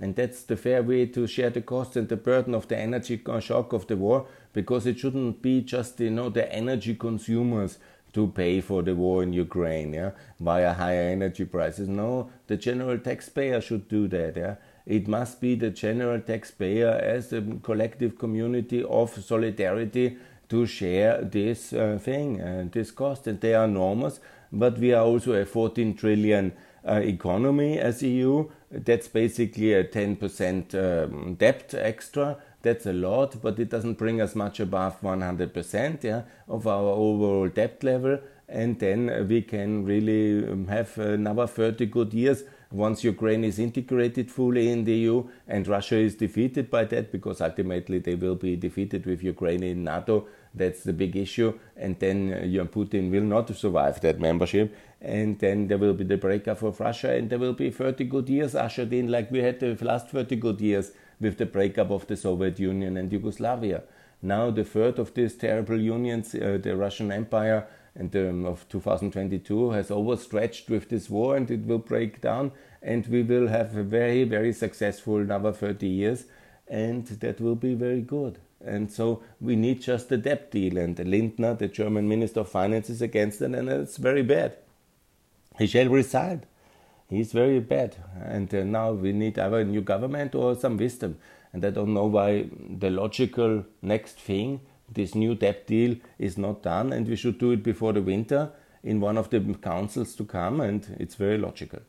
And 0.00 0.14
that's 0.14 0.42
the 0.42 0.56
fair 0.56 0.82
way 0.82 1.06
to 1.06 1.26
share 1.26 1.50
the 1.50 1.62
cost 1.62 1.96
and 1.96 2.08
the 2.08 2.16
burden 2.16 2.54
of 2.54 2.68
the 2.68 2.78
energy 2.78 3.20
shock 3.40 3.72
of 3.72 3.86
the 3.86 3.96
war, 3.96 4.26
because 4.52 4.86
it 4.86 4.98
shouldn't 4.98 5.40
be 5.40 5.62
just 5.62 5.98
you 6.00 6.10
know 6.10 6.28
the 6.28 6.52
energy 6.52 6.94
consumers 6.94 7.78
to 8.12 8.28
pay 8.28 8.60
for 8.60 8.82
the 8.82 8.94
war 8.94 9.22
in 9.22 9.32
Ukraine, 9.32 9.92
yeah, 9.92 10.10
via 10.40 10.72
higher 10.72 11.10
energy 11.10 11.44
prices. 11.44 11.88
No, 11.88 12.30
the 12.46 12.56
general 12.56 12.98
taxpayer 12.98 13.60
should 13.60 13.88
do 13.88 14.08
that, 14.08 14.36
yeah. 14.36 14.54
It 14.86 15.08
must 15.08 15.40
be 15.40 15.54
the 15.54 15.70
general 15.70 16.20
taxpayer 16.20 16.88
as 16.88 17.32
a 17.32 17.42
collective 17.62 18.18
community 18.18 18.84
of 18.84 19.10
solidarity 19.22 20.16
to 20.48 20.64
share 20.64 21.22
this 21.22 21.72
uh, 21.72 21.98
thing, 22.00 22.40
uh, 22.40 22.68
this 22.70 22.90
cost, 22.90 23.26
and 23.26 23.40
they 23.40 23.54
are 23.54 23.64
enormous. 23.64 24.20
But 24.52 24.78
we 24.78 24.94
are 24.94 25.04
also 25.04 25.32
a 25.32 25.44
14 25.44 25.94
trillion 25.96 26.52
economy 26.94 27.78
as 27.78 28.02
EU. 28.02 28.48
That's 28.70 29.08
basically 29.08 29.74
a 29.74 29.84
10% 29.84 30.74
um, 30.74 31.34
debt 31.34 31.74
extra 31.76 32.38
that's 32.66 32.86
a 32.86 32.92
lot, 32.92 33.40
but 33.40 33.60
it 33.60 33.68
doesn't 33.70 33.96
bring 33.96 34.20
us 34.20 34.34
much 34.34 34.58
above 34.58 35.00
100% 35.00 36.02
yeah, 36.02 36.22
of 36.48 36.66
our 36.66 36.90
overall 37.06 37.48
debt 37.48 37.84
level. 37.84 38.18
And 38.48 38.78
then 38.78 39.28
we 39.28 39.42
can 39.42 39.84
really 39.84 40.44
um, 40.48 40.66
have 40.66 40.98
another 40.98 41.46
30 41.46 41.86
good 41.86 42.12
years 42.12 42.42
once 42.72 43.04
Ukraine 43.04 43.44
is 43.44 43.60
integrated 43.60 44.30
fully 44.30 44.68
in 44.68 44.82
the 44.84 44.94
EU 44.94 45.28
and 45.46 45.68
Russia 45.68 45.96
is 45.96 46.16
defeated 46.16 46.68
by 46.68 46.84
that, 46.84 47.12
because 47.12 47.40
ultimately 47.40 48.00
they 48.00 48.16
will 48.16 48.34
be 48.34 48.56
defeated 48.56 49.06
with 49.06 49.22
Ukraine 49.22 49.62
in 49.62 49.84
NATO. 49.84 50.26
That's 50.52 50.82
the 50.82 50.92
big 50.92 51.14
issue. 51.14 51.58
And 51.76 51.98
then 52.00 52.32
uh, 52.32 52.64
Putin 52.64 53.10
will 53.12 53.22
not 53.22 53.54
survive 53.54 54.00
that 54.00 54.18
membership. 54.18 54.74
And 55.00 55.38
then 55.38 55.68
there 55.68 55.78
will 55.78 55.94
be 55.94 56.04
the 56.04 56.16
breakup 56.16 56.62
of 56.62 56.80
Russia, 56.80 57.14
and 57.14 57.28
there 57.28 57.38
will 57.38 57.52
be 57.52 57.70
30 57.70 58.04
good 58.04 58.28
years 58.28 58.54
ushered 58.54 58.92
in, 58.92 59.08
like 59.08 59.30
we 59.30 59.40
had 59.40 59.60
the 59.60 59.76
last 59.82 60.08
30 60.08 60.36
good 60.36 60.60
years 60.60 60.92
with 61.20 61.38
the 61.38 61.46
breakup 61.46 61.90
of 61.90 62.06
the 62.06 62.16
Soviet 62.16 62.58
Union 62.58 62.96
and 62.96 63.12
Yugoslavia. 63.12 63.82
Now, 64.22 64.50
the 64.50 64.64
third 64.64 64.98
of 64.98 65.14
these 65.14 65.34
terrible 65.34 65.80
unions, 65.80 66.34
uh, 66.34 66.58
the 66.60 66.76
Russian 66.76 67.12
Empire, 67.12 67.66
and 67.94 68.14
um, 68.16 68.44
of 68.44 68.68
2022 68.68 69.70
has 69.70 69.90
overstretched 69.90 70.68
with 70.68 70.88
this 70.88 71.08
war, 71.08 71.36
and 71.36 71.50
it 71.50 71.66
will 71.66 71.78
break 71.78 72.20
down, 72.20 72.52
and 72.82 73.06
we 73.06 73.22
will 73.22 73.48
have 73.48 73.76
a 73.76 73.82
very, 73.82 74.24
very 74.24 74.52
successful 74.52 75.16
another 75.16 75.52
30 75.52 75.86
years, 75.86 76.24
and 76.68 77.06
that 77.06 77.40
will 77.40 77.54
be 77.54 77.74
very 77.74 78.02
good. 78.02 78.38
And 78.64 78.90
so 78.90 79.22
we 79.40 79.56
need 79.56 79.80
just 79.82 80.10
a 80.12 80.16
debt 80.16 80.50
deal, 80.50 80.76
and 80.76 80.98
Lindner, 80.98 81.54
the 81.54 81.68
German 81.68 82.08
Minister 82.08 82.40
of 82.40 82.48
Finance, 82.48 82.90
is 82.90 83.02
against 83.02 83.40
it, 83.40 83.54
and 83.54 83.68
it's 83.68 83.96
very 83.96 84.22
bad. 84.22 84.56
He 85.58 85.66
shall 85.66 85.88
resign 85.88 86.44
he's 87.08 87.32
very 87.32 87.60
bad. 87.60 87.96
And 88.24 88.52
uh, 88.54 88.64
now 88.64 88.92
we 88.92 89.12
need 89.12 89.38
either 89.38 89.60
a 89.60 89.64
new 89.64 89.80
government 89.80 90.34
or 90.34 90.54
some 90.54 90.76
wisdom. 90.76 91.18
And 91.52 91.64
I 91.64 91.70
don't 91.70 91.94
know 91.94 92.06
why 92.06 92.46
the 92.68 92.90
logical 92.90 93.64
next 93.82 94.20
thing, 94.20 94.60
this 94.92 95.14
new 95.14 95.34
debt 95.34 95.66
deal, 95.66 95.96
is 96.18 96.36
not 96.36 96.62
done. 96.62 96.92
And 96.92 97.06
we 97.06 97.16
should 97.16 97.38
do 97.38 97.52
it 97.52 97.62
before 97.62 97.92
the 97.92 98.02
winter 98.02 98.50
in 98.82 99.00
one 99.00 99.16
of 99.18 99.30
the 99.30 99.40
councils 99.62 100.14
to 100.16 100.24
come. 100.24 100.60
And 100.60 100.96
it's 100.98 101.14
very 101.14 101.38
logical. 101.38 101.80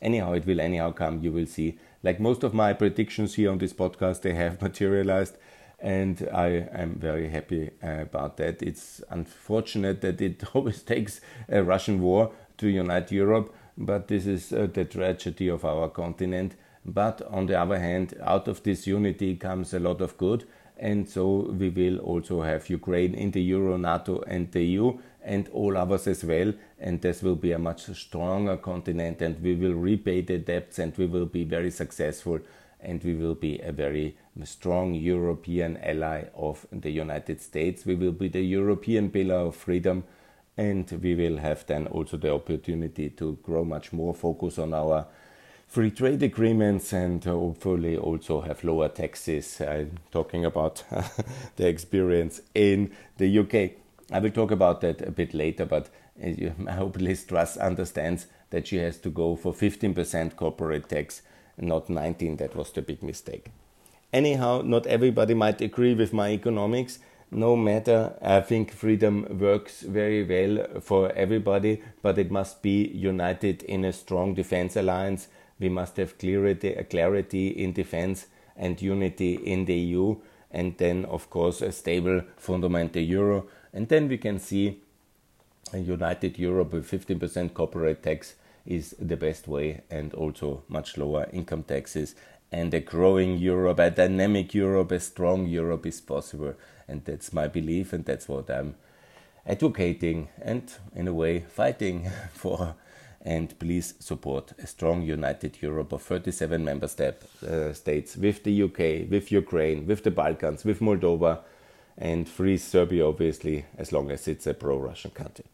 Anyhow, 0.00 0.32
it 0.32 0.46
will 0.46 0.60
anyhow 0.60 0.92
come, 0.92 1.22
you 1.22 1.30
will 1.30 1.46
see. 1.46 1.78
Like 2.02 2.18
most 2.18 2.42
of 2.42 2.52
my 2.52 2.72
predictions 2.72 3.34
here 3.34 3.50
on 3.50 3.58
this 3.58 3.72
podcast, 3.72 4.22
they 4.22 4.34
have 4.34 4.60
materialized. 4.62 5.36
And 5.78 6.28
I 6.32 6.68
am 6.72 6.94
very 6.94 7.28
happy 7.28 7.70
uh, 7.82 8.02
about 8.02 8.36
that. 8.36 8.62
It's 8.62 9.02
unfortunate 9.10 10.00
that 10.02 10.20
it 10.20 10.44
always 10.54 10.82
takes 10.82 11.20
a 11.48 11.62
Russian 11.62 12.00
war 12.00 12.32
to 12.62 12.68
unite 12.68 13.12
Europe 13.12 13.48
but 13.76 14.08
this 14.08 14.26
is 14.26 14.52
uh, 14.52 14.68
the 14.72 14.84
tragedy 14.84 15.48
of 15.48 15.64
our 15.64 15.88
continent. 15.88 16.54
But 16.84 17.22
on 17.22 17.46
the 17.46 17.58
other 17.58 17.78
hand, 17.78 18.14
out 18.22 18.48
of 18.48 18.62
this 18.62 18.86
unity 18.86 19.36
comes 19.36 19.72
a 19.72 19.78
lot 19.78 20.00
of 20.00 20.16
good, 20.18 20.44
and 20.76 21.08
so 21.08 21.52
we 21.56 21.68
will 21.68 21.98
also 21.98 22.42
have 22.42 22.68
Ukraine 22.68 23.14
in 23.14 23.30
the 23.30 23.42
Euro, 23.42 23.76
NATO, 23.76 24.20
and 24.22 24.50
the 24.50 24.64
EU, 24.64 24.98
and 25.22 25.48
all 25.50 25.76
others 25.76 26.08
as 26.08 26.24
well. 26.24 26.52
And 26.80 27.00
this 27.00 27.22
will 27.22 27.36
be 27.36 27.52
a 27.52 27.58
much 27.58 27.86
stronger 27.94 28.56
continent, 28.56 29.22
and 29.22 29.40
we 29.40 29.54
will 29.54 29.74
repay 29.74 30.22
the 30.22 30.38
debts, 30.38 30.80
and 30.80 30.96
we 30.98 31.06
will 31.06 31.26
be 31.26 31.44
very 31.44 31.70
successful, 31.70 32.40
and 32.80 33.02
we 33.04 33.14
will 33.14 33.36
be 33.36 33.60
a 33.60 33.70
very 33.70 34.16
strong 34.42 34.94
European 34.94 35.76
ally 35.76 36.24
of 36.34 36.66
the 36.72 36.90
United 36.90 37.40
States. 37.40 37.86
We 37.86 37.94
will 37.94 38.12
be 38.12 38.28
the 38.28 38.42
European 38.42 39.10
pillar 39.10 39.36
of 39.36 39.54
freedom 39.54 40.02
and 40.56 40.90
we 41.02 41.14
will 41.14 41.38
have 41.38 41.66
then 41.66 41.86
also 41.86 42.16
the 42.16 42.32
opportunity 42.32 43.10
to 43.10 43.38
grow 43.42 43.64
much 43.64 43.92
more 43.92 44.14
focus 44.14 44.58
on 44.58 44.74
our 44.74 45.06
free 45.66 45.90
trade 45.90 46.22
agreements 46.22 46.92
and 46.92 47.24
hopefully 47.24 47.96
also 47.96 48.42
have 48.42 48.62
lower 48.62 48.88
taxes. 48.88 49.60
I'm 49.60 49.98
talking 50.10 50.44
about 50.44 50.84
the 51.56 51.66
experience 51.66 52.42
in 52.54 52.92
the 53.16 53.38
UK. 53.38 53.78
I 54.10 54.18
will 54.18 54.30
talk 54.30 54.50
about 54.50 54.82
that 54.82 55.00
a 55.00 55.10
bit 55.10 55.32
later, 55.32 55.64
but 55.64 55.88
uh, 56.22 56.50
I 56.68 56.72
hope 56.72 56.96
Liz 57.00 57.24
Truss 57.24 57.56
understands 57.56 58.26
that 58.50 58.66
she 58.66 58.76
has 58.76 58.98
to 58.98 59.08
go 59.08 59.34
for 59.34 59.54
15% 59.54 60.36
corporate 60.36 60.90
tax, 60.90 61.22
not 61.56 61.88
19. 61.88 62.36
That 62.36 62.54
was 62.54 62.70
the 62.72 62.82
big 62.82 63.02
mistake. 63.02 63.50
Anyhow, 64.12 64.60
not 64.62 64.86
everybody 64.86 65.32
might 65.32 65.62
agree 65.62 65.94
with 65.94 66.12
my 66.12 66.32
economics 66.32 66.98
no 67.32 67.56
matter, 67.56 68.14
I 68.20 68.40
think 68.42 68.72
freedom 68.72 69.26
works 69.40 69.80
very 69.80 70.22
well 70.22 70.80
for 70.80 71.10
everybody, 71.12 71.82
but 72.02 72.18
it 72.18 72.30
must 72.30 72.62
be 72.62 72.88
united 72.88 73.62
in 73.62 73.84
a 73.84 73.92
strong 73.92 74.34
defense 74.34 74.76
alliance. 74.76 75.28
We 75.58 75.70
must 75.70 75.96
have 75.96 76.18
clarity, 76.18 76.74
clarity 76.90 77.48
in 77.48 77.72
defense 77.72 78.26
and 78.54 78.80
unity 78.80 79.34
in 79.34 79.64
the 79.64 79.74
EU, 79.74 80.16
and 80.50 80.76
then, 80.76 81.06
of 81.06 81.30
course, 81.30 81.62
a 81.62 81.72
stable 81.72 82.22
fundamental 82.36 83.02
euro. 83.02 83.46
And 83.72 83.88
then 83.88 84.08
we 84.08 84.18
can 84.18 84.38
see 84.38 84.82
a 85.72 85.78
united 85.78 86.38
Europe 86.38 86.74
with 86.74 86.90
15% 86.90 87.54
corporate 87.54 88.02
tax 88.02 88.34
is 88.66 88.94
the 88.98 89.16
best 89.16 89.48
way, 89.48 89.80
and 89.90 90.12
also 90.12 90.64
much 90.68 90.98
lower 90.98 91.26
income 91.32 91.62
taxes. 91.62 92.14
And 92.50 92.74
a 92.74 92.80
growing 92.80 93.38
Europe, 93.38 93.78
a 93.78 93.90
dynamic 93.90 94.52
Europe, 94.52 94.92
a 94.92 95.00
strong 95.00 95.46
Europe 95.46 95.86
is 95.86 96.02
possible 96.02 96.54
and 96.88 97.04
that's 97.04 97.32
my 97.32 97.48
belief, 97.48 97.92
and 97.92 98.04
that's 98.04 98.28
what 98.28 98.50
I'm 98.50 98.74
advocating 99.46 100.28
and, 100.40 100.72
in 100.94 101.08
a 101.08 101.14
way, 101.14 101.40
fighting 101.40 102.10
for. 102.32 102.74
And 103.24 103.56
please 103.60 103.94
support 104.00 104.52
a 104.58 104.66
strong, 104.66 105.02
united 105.02 105.62
Europe 105.62 105.92
of 105.92 106.02
37 106.02 106.64
member 106.64 106.88
step, 106.88 107.22
uh, 107.48 107.72
states 107.72 108.16
with 108.16 108.42
the 108.42 108.62
UK, 108.64 109.08
with 109.08 109.30
Ukraine, 109.30 109.86
with 109.86 110.02
the 110.02 110.10
Balkans, 110.10 110.64
with 110.64 110.80
Moldova, 110.80 111.38
and 111.96 112.28
free 112.28 112.56
Serbia, 112.56 113.06
obviously, 113.06 113.64
as 113.78 113.92
long 113.92 114.10
as 114.10 114.26
it's 114.26 114.46
a 114.48 114.54
pro 114.54 114.76
Russian 114.76 115.12
country. 115.12 115.44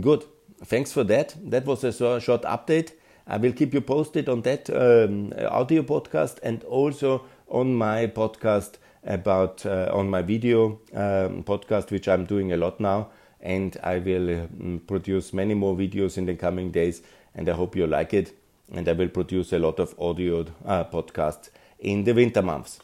Good. 0.00 0.24
Thanks 0.64 0.92
for 0.92 1.02
that. 1.04 1.34
That 1.42 1.66
was 1.66 1.82
a 1.82 2.20
short 2.20 2.42
update. 2.42 2.92
I 3.26 3.36
will 3.36 3.52
keep 3.52 3.74
you 3.74 3.80
posted 3.80 4.28
on 4.28 4.42
that 4.42 4.70
um, 4.70 5.32
audio 5.48 5.82
podcast 5.82 6.38
and 6.42 6.62
also 6.64 7.24
on 7.48 7.74
my 7.74 8.06
podcast 8.06 8.74
about 9.04 9.64
uh, 9.66 9.90
on 9.92 10.08
my 10.08 10.22
video 10.22 10.80
um, 10.94 11.42
podcast, 11.44 11.90
which 11.90 12.08
I'm 12.08 12.24
doing 12.24 12.52
a 12.52 12.56
lot 12.56 12.80
now, 12.80 13.08
and 13.40 13.76
I 13.82 13.98
will 13.98 14.30
um, 14.30 14.80
produce 14.86 15.32
many 15.32 15.54
more 15.54 15.76
videos 15.76 16.18
in 16.18 16.26
the 16.26 16.34
coming 16.34 16.70
days, 16.70 17.02
and 17.34 17.48
I 17.48 17.52
hope 17.52 17.76
you 17.76 17.86
like 17.86 18.14
it. 18.14 18.36
And 18.72 18.88
I 18.88 18.92
will 18.92 19.08
produce 19.08 19.52
a 19.52 19.58
lot 19.58 19.78
of 19.78 19.94
audio 19.98 20.46
uh, 20.64 20.84
podcasts 20.84 21.50
in 21.78 22.04
the 22.04 22.12
winter 22.12 22.42
months. 22.42 22.80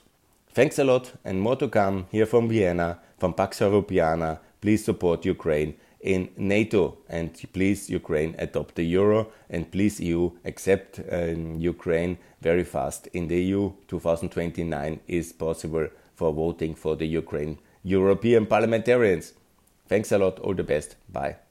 Thanks 0.53 0.79
a 0.79 0.85
lot, 0.85 1.13
and 1.25 1.41
more 1.41 1.57
to 1.57 1.69
come 1.69 2.07
here 2.11 2.27
from 2.27 2.49
Vienna, 2.49 2.99
from 3.19 3.33
Pax 3.33 3.61
Europiana. 3.61 4.39
Please 4.61 4.85
support 4.85 5.25
Ukraine. 5.25 5.75
in 6.01 6.29
NATO. 6.37 6.99
And 7.09 7.33
please, 7.53 7.91
Ukraine, 7.91 8.35
adopt 8.39 8.77
the 8.77 8.85
euro. 8.85 9.29
And 9.51 9.71
please, 9.71 10.01
EU, 10.01 10.31
accept 10.45 11.01
um, 11.11 11.57
Ukraine 11.57 12.19
very 12.41 12.65
fast 12.65 13.09
in 13.09 13.29
the 13.29 13.41
EU. 13.43 13.73
2029 13.89 15.01
is 15.09 15.33
possible 15.33 15.89
for 16.19 16.33
voting 16.33 16.75
for 16.75 16.97
the 16.97 17.07
Ukraine 17.07 17.59
European 17.85 18.45
parliamentarians. 18.55 19.35
Thanks 19.87 20.11
a 20.13 20.19
lot. 20.19 20.41
All 20.41 20.55
the 20.55 20.65
best. 20.65 20.97
Bye. 21.09 21.48